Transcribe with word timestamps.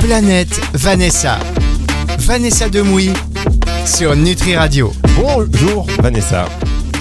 Planète 0.00 0.60
Vanessa. 0.72 1.38
Vanessa 2.18 2.68
Demouy 2.68 3.10
sur 3.84 4.16
Nutri 4.16 4.56
Radio. 4.56 4.92
Bonjour 5.16 5.86
Vanessa. 6.00 6.46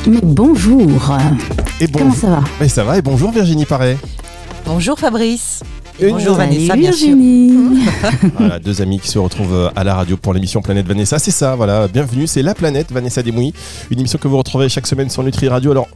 Mais 0.08 0.20
bonjour. 0.22 1.18
Et 1.80 1.88
Comment 1.88 2.14
ça 2.14 2.28
va? 2.30 2.44
Mais 2.60 2.68
ça 2.70 2.84
va 2.84 2.98
et 2.98 3.02
bonjour 3.02 3.32
Virginie 3.32 3.66
Paré. 3.66 3.98
Bonjour 4.66 5.00
Fabrice. 5.00 5.62
Une 6.02 6.12
Bonjour 6.12 6.36
Vanessa, 6.36 6.76
bien 6.78 6.94
sûr. 6.94 7.08
Virginie. 7.08 7.50
Voilà, 8.38 8.60
deux 8.60 8.82
amis 8.82 9.00
qui 9.00 9.10
se 9.10 9.20
retrouvent 9.20 9.54
euh, 9.54 9.70
à 9.76 9.84
la 9.84 9.96
radio 9.96 10.16
pour 10.16 10.34
l'émission 10.34 10.62
Planète 10.62 10.88
Vanessa. 10.88 11.20
C'est 11.20 11.32
ça, 11.32 11.56
voilà. 11.56 11.90
Bienvenue, 11.90 12.26
c'est 12.26 12.42
La 12.42 12.56
Planète 12.56 12.92
Vanessa 12.92 13.22
Desmouilles, 13.22 13.54
une 13.92 14.00
émission 14.00 14.18
que 14.18 14.30
vous 14.30 14.38
retrouvez 14.38 14.70
chaque 14.70 14.88
semaine 14.88 15.10
sur 15.10 15.24
Nutri 15.24 15.50
Radio. 15.50 15.72
Alors, 15.72 15.90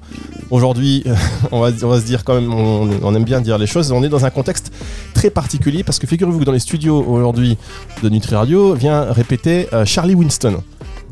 aujourd'hui, 0.52 1.06
on 1.54 1.62
va, 1.62 1.70
on 1.84 1.88
va 1.88 2.02
se 2.02 2.06
dire 2.06 2.26
quand 2.26 2.36
même, 2.36 2.54
on, 2.54 2.90
on 3.02 3.16
aime 3.16 3.24
bien 3.24 3.40
dire 3.40 3.58
les 3.58 3.68
choses. 3.68 3.94
On 3.94 4.04
est 4.04 4.10
dans 4.10 4.26
un 4.26 4.30
contexte 4.30 4.74
très 5.14 5.30
particulier 5.30 5.84
parce 5.84 6.00
que 6.00 6.08
figurez-vous 6.08 6.40
que 6.40 6.46
dans 6.46 6.52
les 6.52 6.60
studios 6.60 7.02
aujourd'hui 7.08 7.58
de 8.02 8.10
Nutri 8.10 8.36
Radio 8.36 8.74
vient 8.74 9.04
répéter 9.04 9.68
euh, 9.72 9.86
Charlie 9.86 10.16
Winston. 10.16 10.62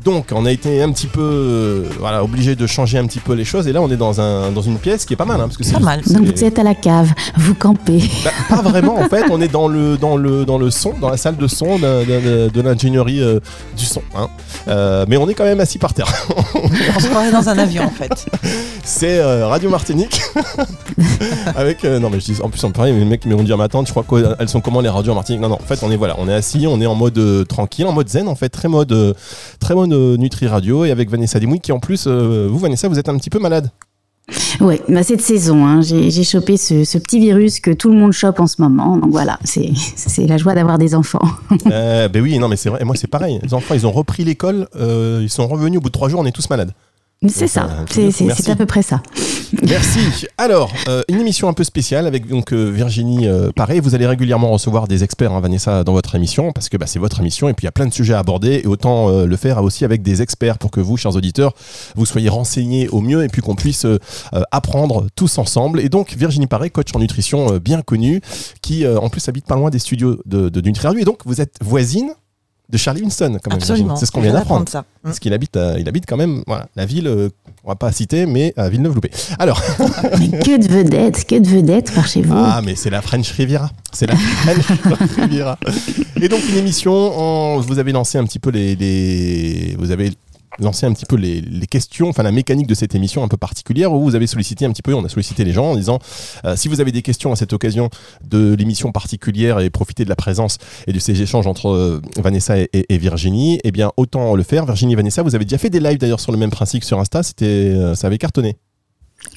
Donc, 0.04 0.26
on 0.32 0.44
a 0.46 0.50
été 0.52 0.82
un 0.82 0.90
petit 0.90 1.06
peu 1.06 1.20
euh, 1.22 1.84
voilà, 2.00 2.24
obligé 2.24 2.56
de 2.56 2.66
changer 2.66 2.98
un 2.98 3.06
petit 3.06 3.20
peu 3.20 3.34
les 3.34 3.44
choses. 3.44 3.68
Et 3.68 3.72
là, 3.72 3.80
on 3.80 3.90
est 3.90 3.96
dans, 3.96 4.20
un, 4.20 4.50
dans 4.50 4.62
une 4.62 4.78
pièce 4.78 5.04
qui 5.04 5.12
est 5.12 5.16
pas 5.16 5.24
mal. 5.24 5.40
hein, 5.40 5.44
parce 5.44 5.56
que 5.56 5.64
c'est 5.64 5.72
Pas 5.74 5.78
mal. 5.80 6.00
c'est- 6.04 6.14
Donc 6.14 6.24
vous 6.26 6.44
êtes 6.44 6.58
à 6.58 6.62
la 6.62 6.74
cave, 6.74 7.10
vous 7.36 7.54
campez. 7.54 8.02
bah, 8.24 8.30
pas 8.48 8.62
vraiment 8.62 8.98
en 8.98 9.08
fait, 9.08 9.24
on 9.30 9.40
est 9.40 9.48
dans 9.48 9.68
le, 9.68 9.96
dans 9.96 10.16
le, 10.16 10.44
dans 10.44 10.58
le 10.58 10.70
son, 10.70 10.92
dans 11.00 11.08
la 11.10 11.16
salle 11.16 11.36
de 11.36 11.46
son 11.46 11.78
de, 11.78 12.04
de- 12.04 12.48
de 12.50 12.60
l'ingénierie 12.60 13.20
euh, 13.22 13.38
du 13.76 13.84
son. 13.84 14.02
hein. 14.16 14.28
Euh, 14.68 15.04
mais 15.08 15.16
on 15.16 15.28
est 15.28 15.34
quand 15.34 15.44
même 15.44 15.60
assis 15.60 15.78
par 15.78 15.94
terre. 15.94 16.06
On 16.96 17.00
se 17.00 17.06
croirait 17.08 17.32
dans 17.32 17.48
un 17.48 17.58
avion 17.58 17.84
en 17.84 17.90
fait. 17.90 18.26
C'est 18.84 19.18
euh, 19.18 19.46
Radio 19.46 19.70
Martinique. 19.70 20.20
Avec, 21.56 21.84
euh, 21.84 21.98
non 21.98 22.10
mais 22.10 22.20
je 22.20 22.32
dis, 22.32 22.40
en 22.42 22.48
plus 22.48 22.62
on 22.64 22.70
parlait, 22.70 22.92
mais 22.92 22.98
les 23.00 23.04
mecs 23.04 23.24
me 23.26 23.34
vont 23.34 23.42
dire, 23.42 23.56
mais 23.58 23.64
attends, 23.64 23.84
tu 23.84 23.92
crois 23.92 24.04
qu'elles 24.08 24.48
sont 24.48 24.60
comment 24.60 24.80
les 24.80 24.88
radios 24.88 25.12
en 25.12 25.14
Martinique 25.14 25.40
Non, 25.40 25.48
non, 25.48 25.56
en 25.56 25.66
fait 25.66 25.80
on 25.82 25.90
est 25.90 25.96
voilà, 25.96 26.16
on 26.18 26.28
est 26.28 26.34
assis, 26.34 26.66
on 26.68 26.80
est 26.80 26.86
en 26.86 26.94
mode 26.94 27.18
euh, 27.18 27.44
tranquille, 27.44 27.86
en 27.86 27.92
mode 27.92 28.08
zen 28.08 28.28
en 28.28 28.34
fait, 28.34 28.48
très 28.48 28.68
mode, 28.68 28.92
euh, 28.92 29.14
très 29.60 29.74
mode 29.74 29.91
euh, 29.92 30.16
Nutri 30.16 30.46
Radio 30.46 30.84
et 30.84 30.90
avec 30.90 31.10
Vanessa 31.10 31.38
Demouy 31.38 31.60
qui 31.60 31.72
en 31.72 31.80
plus, 31.80 32.04
euh, 32.06 32.48
vous 32.50 32.58
Vanessa, 32.58 32.88
vous 32.88 32.98
êtes 32.98 33.08
un 33.08 33.16
petit 33.16 33.30
peu 33.30 33.38
malade. 33.38 33.70
Ouais, 34.60 34.80
bah 34.88 35.02
c'est 35.02 35.16
de 35.16 35.20
saison. 35.20 35.66
Hein. 35.66 35.80
J'ai 35.82 36.24
chopé 36.24 36.56
ce, 36.56 36.84
ce 36.84 36.98
petit 36.98 37.18
virus 37.18 37.60
que 37.60 37.70
tout 37.70 37.90
le 37.90 37.96
monde 37.96 38.12
chope 38.12 38.40
en 38.40 38.46
ce 38.46 38.62
moment. 38.62 38.96
Donc 38.96 39.10
voilà, 39.10 39.38
c'est 39.44 39.70
c'est 39.96 40.26
la 40.26 40.38
joie 40.38 40.54
d'avoir 40.54 40.78
des 40.78 40.94
enfants. 40.94 41.22
Euh, 41.70 42.08
ben 42.08 42.22
oui, 42.22 42.38
non 42.38 42.48
mais 42.48 42.56
c'est 42.56 42.68
vrai, 42.68 42.80
et 42.82 42.84
moi 42.84 42.96
c'est 42.96 43.06
pareil, 43.06 43.38
les 43.42 43.54
enfants 43.54 43.74
ils 43.74 43.86
ont 43.86 43.92
repris 43.92 44.24
l'école, 44.24 44.68
euh, 44.76 45.20
ils 45.22 45.30
sont 45.30 45.46
revenus 45.46 45.78
au 45.78 45.80
bout 45.80 45.88
de 45.88 45.92
trois 45.92 46.08
jours, 46.08 46.20
on 46.20 46.26
est 46.26 46.32
tous 46.32 46.50
malades. 46.50 46.72
C'est 47.28 47.46
ça, 47.46 47.68
euh, 47.98 48.10
c'est 48.10 48.50
à 48.50 48.56
peu 48.56 48.66
près 48.66 48.82
ça. 48.82 49.02
Merci. 49.62 50.26
Alors, 50.38 50.72
euh, 50.88 51.02
une 51.08 51.20
émission 51.20 51.48
un 51.48 51.52
peu 51.52 51.62
spéciale 51.62 52.06
avec 52.06 52.26
donc 52.26 52.52
euh, 52.52 52.70
Virginie 52.70 53.28
euh, 53.28 53.50
Paré. 53.54 53.80
Vous 53.80 53.94
allez 53.94 54.06
régulièrement 54.06 54.50
recevoir 54.50 54.88
des 54.88 55.04
experts, 55.04 55.32
hein, 55.32 55.40
Vanessa, 55.40 55.84
dans 55.84 55.92
votre 55.92 56.14
émission, 56.14 56.52
parce 56.52 56.68
que 56.68 56.76
bah, 56.76 56.86
c'est 56.86 56.98
votre 56.98 57.20
émission 57.20 57.48
et 57.48 57.52
puis 57.52 57.64
il 57.64 57.66
y 57.66 57.68
a 57.68 57.72
plein 57.72 57.86
de 57.86 57.92
sujets 57.92 58.14
à 58.14 58.18
aborder 58.18 58.62
et 58.64 58.66
autant 58.66 59.10
euh, 59.10 59.26
le 59.26 59.36
faire 59.36 59.62
aussi 59.62 59.84
avec 59.84 60.02
des 60.02 60.22
experts 60.22 60.58
pour 60.58 60.70
que 60.70 60.80
vous, 60.80 60.96
chers 60.96 61.14
auditeurs, 61.14 61.52
vous 61.96 62.06
soyez 62.06 62.30
renseignés 62.30 62.88
au 62.88 63.00
mieux 63.00 63.24
et 63.24 63.28
puis 63.28 63.42
qu'on 63.42 63.54
puisse 63.54 63.84
euh, 63.84 63.98
apprendre 64.50 65.06
tous 65.14 65.38
ensemble. 65.38 65.80
Et 65.80 65.88
donc, 65.88 66.14
Virginie 66.16 66.46
Paré, 66.46 66.70
coach 66.70 66.88
en 66.94 66.98
nutrition 66.98 67.54
euh, 67.54 67.58
bien 67.58 67.82
connue, 67.82 68.20
qui 68.62 68.84
euh, 68.84 68.98
en 68.98 69.10
plus 69.10 69.28
habite 69.28 69.46
pas 69.46 69.56
loin 69.56 69.70
des 69.70 69.78
studios 69.78 70.18
de, 70.24 70.48
de 70.48 70.60
Nutri 70.60 70.86
Radio. 70.86 71.02
Et 71.02 71.04
donc, 71.04 71.20
vous 71.26 71.40
êtes 71.40 71.56
voisine 71.60 72.14
de 72.72 72.78
Charlie 72.78 73.02
Winston, 73.02 73.38
quand 73.44 73.50
même. 73.50 73.60
C'est 73.96 74.06
ce 74.06 74.10
qu'on 74.10 74.20
vient 74.22 74.32
d'apprendre. 74.32 74.66
ça. 74.68 74.80
Mm. 74.80 74.84
Parce 75.04 75.18
qu'il 75.20 75.32
habite, 75.34 75.56
euh, 75.56 75.76
il 75.78 75.86
habite 75.88 76.04
quand 76.08 76.16
même, 76.16 76.42
voilà, 76.46 76.66
la 76.74 76.86
ville, 76.86 77.06
euh, 77.06 77.28
on 77.64 77.68
va 77.68 77.74
pas 77.76 77.92
citer, 77.92 78.24
mais 78.26 78.54
à 78.56 78.68
Villeneuve-Loupé. 78.70 79.10
Alors, 79.38 79.62
Mais 80.18 80.30
que 80.30 80.56
de 80.60 80.66
vedettes, 80.68 81.24
que 81.26 81.38
de 81.38 81.46
vedettes 81.46 81.92
par 81.94 82.08
chez 82.08 82.22
vous. 82.22 82.32
ah, 82.34 82.60
mais 82.64 82.74
c'est 82.74 82.90
la 82.90 83.02
French 83.02 83.30
Riviera. 83.32 83.70
C'est 83.92 84.06
la 84.06 84.16
French 84.16 85.10
Riviera. 85.18 85.58
Et 86.20 86.28
donc, 86.28 86.40
une 86.48 86.56
émission, 86.56 87.60
vous 87.60 87.78
avez 87.78 87.92
lancé 87.92 88.16
un 88.18 88.24
petit 88.24 88.38
peu 88.38 88.50
les. 88.50 88.74
les- 88.74 89.76
vous 89.78 89.90
avez 89.90 90.12
lancé 90.58 90.86
un 90.86 90.92
petit 90.92 91.06
peu 91.06 91.16
les, 91.16 91.42
questions, 91.66 92.08
enfin 92.08 92.22
la 92.22 92.32
mécanique 92.32 92.66
de 92.66 92.74
cette 92.74 92.94
émission 92.94 93.22
un 93.24 93.28
peu 93.28 93.36
particulière 93.36 93.92
où 93.92 94.00
vous 94.02 94.14
avez 94.14 94.26
sollicité 94.26 94.64
un 94.66 94.70
petit 94.72 94.82
peu, 94.82 94.94
on 94.94 95.04
a 95.04 95.08
sollicité 95.08 95.44
les 95.44 95.52
gens 95.52 95.72
en 95.72 95.76
disant 95.76 95.98
euh, 96.44 96.56
si 96.56 96.68
vous 96.68 96.80
avez 96.80 96.92
des 96.92 97.02
questions 97.02 97.32
à 97.32 97.36
cette 97.36 97.52
occasion 97.52 97.88
de 98.28 98.54
l'émission 98.54 98.92
particulière 98.92 99.60
et 99.60 99.70
profiter 99.70 100.04
de 100.04 100.08
la 100.10 100.16
présence 100.16 100.58
et 100.86 100.92
de 100.92 100.98
ces 100.98 101.22
échanges 101.22 101.46
entre 101.46 101.68
euh, 101.70 102.02
Vanessa 102.18 102.58
et, 102.58 102.68
et- 102.72 102.92
et 102.94 102.98
Virginie, 102.98 103.60
eh 103.64 103.70
bien 103.72 103.92
autant 103.96 104.34
le 104.34 104.42
faire. 104.42 104.66
Virginie 104.66 104.94
Vanessa, 104.94 105.22
vous 105.22 105.34
avez 105.34 105.44
déjà 105.44 105.58
fait 105.58 105.70
des 105.70 105.80
lives 105.80 105.98
d'ailleurs 105.98 106.20
sur 106.20 106.32
le 106.32 106.38
même 106.38 106.50
principe 106.50 106.84
sur 106.84 106.98
Insta, 106.98 107.22
c'était, 107.22 107.44
euh, 107.46 107.94
ça 107.94 108.06
avait 108.08 108.18
cartonné. 108.18 108.56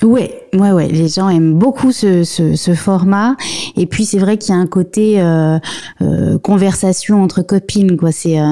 Ouais, 0.04 0.48
ouais, 0.54 0.72
ouais. 0.72 0.88
Les 0.90 1.08
gens 1.08 1.30
aiment 1.30 1.54
beaucoup 1.54 1.92
ce, 1.92 2.24
ce, 2.24 2.56
ce 2.56 2.74
format. 2.74 3.38
Et 3.78 3.86
puis 3.86 4.06
c'est 4.06 4.20
vrai 4.20 4.38
qu'il 4.38 4.54
y 4.54 4.58
a 4.58 4.60
un 4.60 4.68
côté 4.68 5.22
euh, 5.22 5.58
euh, 6.02 6.38
conversation 6.38 7.24
entre 7.24 7.42
copines, 7.42 7.96
quoi. 7.96 8.12
C'est 8.12 8.40
euh, 8.40 8.46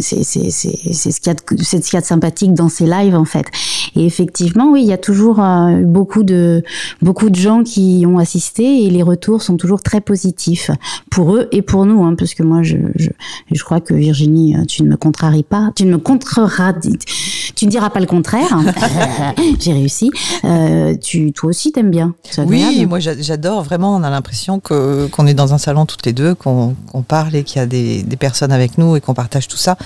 c'est 0.00 0.22
c'est 0.22 0.50
c'est 0.50 0.78
c'est 0.92 1.10
ce 1.10 1.20
qu'il 1.20 1.30
y 1.30 1.30
a 1.30 1.34
de 1.34 1.62
c'est 1.62 1.82
ce 1.82 1.90
qu'il 1.90 1.96
y 1.96 1.98
a 1.98 2.00
de 2.00 2.06
sympathique 2.06 2.54
dans 2.54 2.68
ces 2.68 2.86
lives 2.86 3.16
en 3.16 3.24
fait. 3.24 3.46
Et 3.96 4.06
effectivement, 4.06 4.70
oui, 4.70 4.82
il 4.82 4.88
y 4.88 4.92
a 4.92 4.98
toujours 4.98 5.40
euh, 5.40 5.82
beaucoup 5.82 6.22
de 6.22 6.62
beaucoup 7.02 7.30
de 7.30 7.36
gens 7.36 7.64
qui 7.64 8.00
y 8.00 8.06
ont 8.06 8.18
assisté 8.18 8.84
et 8.84 8.90
les 8.90 9.02
retours 9.02 9.42
sont 9.42 9.56
toujours 9.56 9.82
très 9.82 10.00
positifs 10.00 10.70
pour 11.10 11.34
eux 11.34 11.48
et 11.50 11.62
pour 11.62 11.84
nous, 11.84 12.04
hein, 12.04 12.14
parce 12.16 12.34
que 12.34 12.44
moi 12.44 12.62
je 12.62 12.76
je, 12.94 13.10
je 13.50 13.64
crois 13.64 13.80
que 13.80 13.92
Virginie, 13.92 14.56
tu 14.68 14.84
ne 14.84 14.88
me 14.88 14.96
contraries 14.96 15.42
pas, 15.42 15.72
tu 15.74 15.84
ne 15.84 15.92
me 15.92 15.98
contreras, 15.98 16.74
tu 17.54 17.64
ne 17.66 17.70
diras 17.70 17.90
pas 17.90 18.00
le 18.00 18.06
contraire. 18.06 18.56
J'ai 19.60 19.72
réussi. 19.72 20.10
Euh, 20.44 20.65
tu, 21.00 21.32
toi 21.32 21.50
aussi, 21.50 21.72
t'aimes 21.72 21.90
bien. 21.90 22.14
Oui, 22.48 22.86
moi 22.86 22.98
j'a- 22.98 23.20
j'adore 23.20 23.62
vraiment. 23.62 23.94
On 23.96 24.02
a 24.02 24.10
l'impression 24.10 24.60
que 24.60 25.06
qu'on 25.08 25.26
est 25.26 25.34
dans 25.34 25.54
un 25.54 25.58
salon 25.58 25.86
toutes 25.86 26.04
les 26.06 26.12
deux, 26.12 26.34
qu'on 26.34 26.74
parle 27.06 27.34
et 27.34 27.42
qu'il 27.44 27.58
y 27.58 27.62
a 27.62 27.66
des, 27.66 28.02
des 28.02 28.16
personnes 28.16 28.52
avec 28.52 28.78
nous 28.78 28.96
et 28.96 29.00
qu'on 29.00 29.14
partage 29.14 29.48
tout 29.48 29.56
ça. 29.56 29.76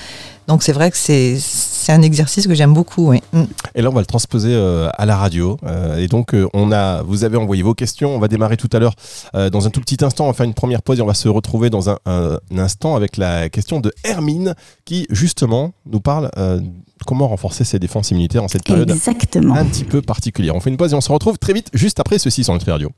Donc 0.51 0.65
c'est 0.65 0.73
vrai 0.73 0.91
que 0.91 0.97
c'est 0.97 1.37
c'est 1.39 1.93
un 1.93 2.03
exercice 2.03 2.47
que 2.49 2.55
j'aime 2.55 2.75
beaucoup. 2.75 3.09
Oui. 3.11 3.21
Mm. 3.33 3.43
Et 3.77 3.83
là, 3.83 3.89
on 3.89 3.93
va 3.93 4.01
le 4.01 4.07
transposer 4.07 4.51
euh, 4.53 4.89
à 4.99 5.07
la 5.07 5.17
radio. 5.17 5.57
Euh, 5.65 5.97
et 5.99 6.09
donc, 6.09 6.35
euh, 6.35 6.49
on 6.55 6.73
a, 6.73 7.03
vous 7.03 7.23
avez 7.23 7.37
envoyé 7.37 7.63
vos 7.63 7.73
questions. 7.75 8.15
On 8.15 8.19
va 8.19 8.27
démarrer 8.27 8.57
tout 8.57 8.69
à 8.73 8.81
l'heure 8.81 8.95
euh, 9.37 9.49
dans 9.49 9.67
un 9.67 9.71
tout 9.71 9.81
petit 9.81 10.05
instant. 10.05 10.25
On 10.25 10.27
va 10.27 10.33
faire 10.33 10.45
une 10.47 10.55
première 10.55 10.83
pause 10.83 10.99
et 10.99 11.03
on 11.03 11.07
va 11.07 11.15
se 11.15 11.29
retrouver 11.29 11.71
dans 11.71 11.89
un, 11.89 11.99
un- 12.05 12.39
un 12.53 12.59
instant 12.59 12.97
avec 12.97 13.17
la 13.17 13.49
question 13.49 13.79
de 13.79 13.93
Hermine 14.03 14.55
qui, 14.85 15.07
justement, 15.11 15.73
nous 15.87 16.01
parle 16.01 16.31
euh, 16.37 16.61
comment 17.07 17.29
renforcer 17.29 17.63
ses 17.63 17.79
défenses 17.79 18.11
immunitaires 18.11 18.43
en 18.43 18.49
cette 18.49 18.65
période 18.65 18.91
Exactement. 18.91 19.55
un 19.55 19.65
petit 19.65 19.85
peu 19.85 20.03
particulière. 20.03 20.57
On 20.57 20.61
fait 20.61 20.71
une 20.71 20.77
pause 20.77 20.93
et 20.93 20.97
on 20.97 21.01
se 21.01 21.13
retrouve 21.13 21.39
très 21.39 21.53
vite 21.53 21.69
juste 21.75 22.01
après 22.01 22.19
ceci 22.19 22.43
sur 22.43 22.53
Nutri 22.53 22.73
Radio. 22.73 22.91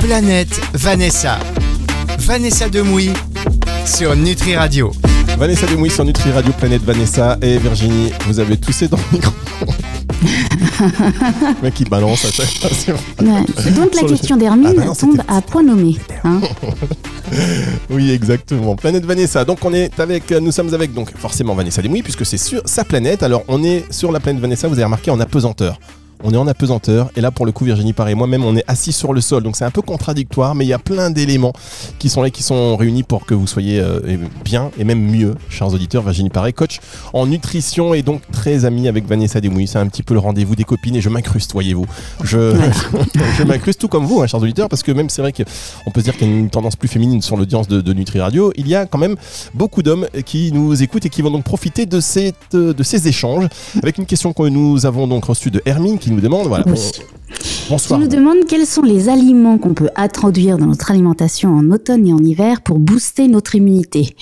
Planète 0.00 0.60
Vanessa. 0.72 1.38
Vanessa 2.28 2.68
Demouy 2.68 3.10
sur 3.86 4.14
Nutri 4.14 4.54
Radio. 4.54 4.92
Vanessa 5.38 5.66
Demouy 5.66 5.88
sur 5.88 6.04
Nutri 6.04 6.30
Radio, 6.30 6.52
Planète 6.52 6.82
Vanessa 6.82 7.38
et 7.40 7.56
Virginie. 7.56 8.10
Vous 8.26 8.38
avez 8.38 8.58
toussé 8.58 8.86
dans 8.86 8.98
le 8.98 9.16
micro. 9.16 9.32
le 10.82 11.62
mec 11.62 11.72
qui 11.72 11.84
balance 11.86 12.26
à 12.26 12.30
chaque 12.30 12.46
fois. 12.46 12.68
Donc 13.24 13.94
la 13.94 14.02
question 14.06 14.36
d'Hermine 14.36 14.74
Ah 14.78 14.84
bah 14.88 14.92
tombe 14.94 15.22
à 15.26 15.40
point 15.40 15.62
nommé. 15.62 15.96
hein. 16.24 16.42
Oui, 17.88 18.10
exactement. 18.10 18.76
Planète 18.76 19.06
Vanessa. 19.06 19.46
Donc 19.46 19.64
on 19.64 19.72
est 19.72 19.98
avec, 19.98 20.30
nous 20.30 20.52
sommes 20.52 20.74
avec 20.74 20.92
donc 20.92 21.10
forcément 21.16 21.54
Vanessa 21.54 21.80
Demouy 21.80 22.02
puisque 22.02 22.26
c'est 22.26 22.36
sur 22.36 22.60
sa 22.66 22.84
planète. 22.84 23.22
Alors 23.22 23.42
on 23.48 23.64
est 23.64 23.90
sur 23.90 24.12
la 24.12 24.20
planète 24.20 24.42
Vanessa. 24.42 24.68
Vous 24.68 24.74
avez 24.74 24.84
remarqué 24.84 25.10
en 25.10 25.18
apesanteur. 25.18 25.80
On 26.24 26.32
est 26.32 26.36
en 26.36 26.46
apesanteur 26.46 27.10
et 27.16 27.20
là 27.20 27.30
pour 27.30 27.46
le 27.46 27.52
coup 27.52 27.64
Virginie 27.64 27.92
pareil 27.92 28.14
moi-même 28.14 28.44
on 28.44 28.56
est 28.56 28.64
assis 28.66 28.92
sur 28.92 29.12
le 29.12 29.20
sol. 29.20 29.42
Donc 29.42 29.56
c'est 29.56 29.64
un 29.64 29.70
peu 29.70 29.82
contradictoire 29.82 30.54
mais 30.54 30.64
il 30.64 30.68
y 30.68 30.72
a 30.72 30.78
plein 30.78 31.10
d'éléments 31.10 31.52
qui 31.98 32.08
sont 32.08 32.22
là 32.22 32.30
qui 32.30 32.42
sont 32.42 32.76
réunis 32.76 33.02
pour 33.02 33.26
que 33.26 33.34
vous 33.34 33.46
soyez 33.46 33.80
euh, 33.80 34.00
bien 34.44 34.70
et 34.78 34.84
même 34.84 35.00
mieux 35.00 35.34
chers 35.48 35.72
auditeurs 35.72 36.02
Virginie 36.02 36.30
pareil 36.30 36.52
coach 36.52 36.80
en 37.12 37.26
nutrition 37.26 37.94
et 37.94 38.02
donc 38.02 38.22
très 38.32 38.64
amie 38.64 38.88
avec 38.88 39.06
Vanessa 39.06 39.40
Demouy 39.40 39.66
c'est 39.66 39.78
un 39.78 39.86
petit 39.86 40.02
peu 40.02 40.14
le 40.14 40.20
rendez-vous 40.20 40.56
des 40.56 40.64
copines 40.64 40.96
et 40.96 41.00
je 41.00 41.08
m'incruste 41.08 41.52
voyez-vous. 41.52 41.86
Je, 42.22 42.54
je 43.38 43.42
m'incruste 43.44 43.80
tout 43.80 43.88
comme 43.88 44.04
vous 44.04 44.20
hein, 44.20 44.26
chers 44.26 44.42
auditeurs 44.42 44.68
parce 44.68 44.82
que 44.82 44.92
même 44.92 45.08
c'est 45.08 45.22
vrai 45.22 45.32
qu'on 45.32 45.90
peut 45.90 46.00
se 46.00 46.04
dire 46.04 46.16
qu'il 46.16 46.28
y 46.28 46.30
a 46.30 46.34
une 46.34 46.50
tendance 46.50 46.76
plus 46.76 46.88
féminine 46.88 47.22
sur 47.22 47.36
l'audience 47.36 47.68
de, 47.68 47.80
de 47.80 47.92
Nutri 47.92 48.20
Radio. 48.20 48.52
Il 48.56 48.68
y 48.68 48.74
a 48.74 48.86
quand 48.86 48.98
même 48.98 49.16
beaucoup 49.54 49.82
d'hommes 49.82 50.06
qui 50.24 50.52
nous 50.52 50.82
écoutent 50.82 51.06
et 51.06 51.10
qui 51.10 51.22
vont 51.22 51.30
donc 51.30 51.44
profiter 51.44 51.86
de, 51.86 52.00
cette, 52.00 52.54
de 52.54 52.82
ces 52.82 53.08
échanges. 53.08 53.46
Avec 53.82 53.98
une 53.98 54.06
question 54.06 54.32
que 54.32 54.42
nous 54.48 54.86
avons 54.86 55.06
donc 55.06 55.24
reçue 55.24 55.50
de 55.50 55.62
Hermine 55.64 55.98
qui 55.98 56.07
nous 56.10 56.20
demande 56.20 56.46
voilà 56.48 56.64
Oui. 56.66 56.72
bon- 57.70 57.76
Qui 57.76 57.94
nous 57.94 58.08
demande 58.08 58.38
quels 58.48 58.66
sont 58.66 58.82
les 58.82 59.08
aliments 59.08 59.58
qu'on 59.58 59.74
peut 59.74 59.90
introduire 59.96 60.58
dans 60.58 60.66
notre 60.66 60.90
alimentation 60.90 61.54
en 61.54 61.70
automne 61.70 62.06
et 62.06 62.12
en 62.12 62.18
hiver 62.18 62.62
pour 62.62 62.78
booster 62.78 63.28
notre 63.28 63.54
immunité. 63.54 64.16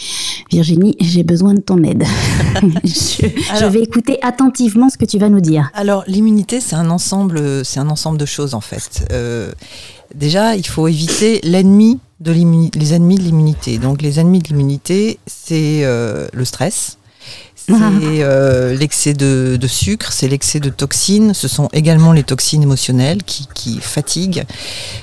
Virginie, 0.50 0.96
j'ai 1.00 1.22
besoin 1.22 1.54
de 1.54 1.60
ton 1.60 1.82
aide. 1.82 2.04
je, 2.84 3.66
vais 3.66 3.82
écouter 3.82 4.18
attentivement 4.22 4.88
ce 4.88 4.96
que 4.98 5.04
tu 5.04 5.18
vas 5.18 5.28
nous 5.28 5.40
dire. 5.40 5.70
Alors 5.74 6.04
l'immunité, 6.06 6.60
c'est 6.60 6.76
un 6.76 6.90
ensemble, 6.90 7.64
c'est 7.64 7.80
un 7.80 7.88
ensemble 7.88 8.18
de 8.18 8.26
choses 8.26 8.54
en 8.54 8.60
fait. 8.60 9.06
Euh, 9.12 9.52
déjà, 10.14 10.56
il 10.56 10.66
faut 10.66 10.88
éviter 10.88 11.40
l'ennemi 11.42 11.98
de 12.20 12.32
l'immunité, 12.32 12.78
les 12.78 12.94
ennemis 12.94 13.16
de 13.16 13.22
l'immunité. 13.22 13.78
Donc 13.78 14.02
les 14.02 14.18
ennemis 14.20 14.38
de 14.40 14.48
l'immunité, 14.48 15.18
c'est 15.26 15.84
euh, 15.84 16.28
le 16.32 16.44
stress, 16.44 16.98
c'est 17.68 17.74
euh, 18.22 18.74
l'excès 18.74 19.14
de, 19.14 19.56
de 19.60 19.66
sucre, 19.66 20.12
c'est 20.12 20.28
l'excès 20.28 20.60
de 20.60 20.70
toxines, 20.70 21.34
ce 21.34 21.48
sont 21.48 21.68
également 21.72 22.12
les 22.12 22.22
toxines 22.22 22.62
émotionnelles 22.62 23.22
qui, 23.22 23.48
qui 23.54 23.80
fatiguent. 23.80 24.44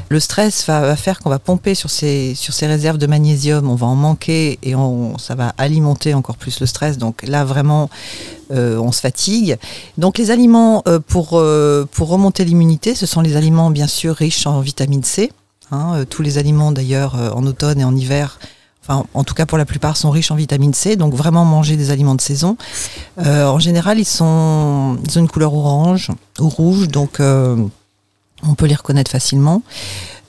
Le 0.10 0.20
stress 0.20 0.66
va, 0.66 0.82
va 0.82 0.96
faire 0.96 1.20
qu'on 1.20 1.30
va 1.30 1.40
pomper 1.40 1.76
sur 1.76 1.90
ces, 1.90 2.36
sur 2.36 2.54
ces 2.54 2.68
réserves 2.68 2.98
de 2.98 3.08
magnésium, 3.08 3.70
on 3.70 3.76
va 3.76 3.88
en 3.88 3.96
manquer 3.96 4.60
et 4.64 4.76
on, 4.76 5.18
ça 5.18 5.36
va 5.36 5.54
alimenter 5.58 6.14
encore 6.14 6.38
plus 6.38 6.60
le 6.60 6.66
stress. 6.66 6.98
Donc 6.98 7.24
là, 7.24 7.44
vraiment, 7.46 7.90
euh, 8.52 8.78
on 8.78 8.92
se 8.92 9.02
fatigue. 9.02 9.58
Donc 9.98 10.18
les 10.18 10.32
aliments 10.32 10.84
euh, 10.88 11.00
pour, 11.00 11.32
euh, 11.34 11.88
pour 11.92 12.10
remonter 12.10 12.46
l'immunité, 12.46 12.96
ce 12.96 13.06
sont 13.06 13.22
les 13.22 13.36
aliments 13.36 13.72
bien 13.72 13.88
sûr 13.88 14.16
riches 14.16 14.48
en 14.48 14.62
vitamine 14.62 15.04
C. 15.04 15.32
Hein, 15.74 15.96
euh, 15.96 16.06
tous 16.06 16.22
les 16.22 16.38
aliments 16.38 16.72
d'ailleurs 16.72 17.16
euh, 17.16 17.32
en 17.32 17.46
automne 17.46 17.80
et 17.80 17.84
en 17.84 17.96
hiver, 17.96 18.40
en 18.88 19.24
tout 19.24 19.34
cas 19.34 19.46
pour 19.46 19.58
la 19.58 19.66
plupart, 19.66 19.98
sont 19.98 20.12
riches 20.12 20.32
en 20.32 20.36
vitamine 20.36 20.74
C. 20.74 20.96
Donc 20.96 21.14
vraiment 21.14 21.46
manger 21.46 21.78
des 21.78 21.92
aliments 21.92 22.16
de 22.16 22.22
saison. 22.22 22.58
Euh, 23.20 23.46
en 23.46 23.60
général, 23.60 24.00
ils, 24.00 24.24
ont 24.24 24.98
une 25.16 25.28
couleur 25.28 25.54
orange 25.54 26.10
ou 26.40 26.50
rouge, 26.50 26.88
donc 26.88 27.20
euh, 27.20 27.56
on 28.48 28.56
peut 28.56 28.66
les 28.66 28.76
reconnaître 28.76 29.12
facilement. 29.12 29.62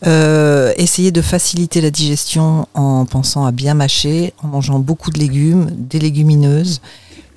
Euh, 0.06 0.72
essayer 0.76 1.12
de 1.12 1.22
faciliter 1.22 1.80
la 1.80 1.90
digestion 1.90 2.68
en 2.74 3.06
pensant 3.06 3.46
à 3.46 3.52
bien 3.52 3.74
mâcher, 3.74 4.34
en 4.42 4.48
mangeant 4.48 4.78
beaucoup 4.78 5.10
de 5.10 5.18
légumes, 5.18 5.68
des 5.70 5.98
légumineuses, 5.98 6.82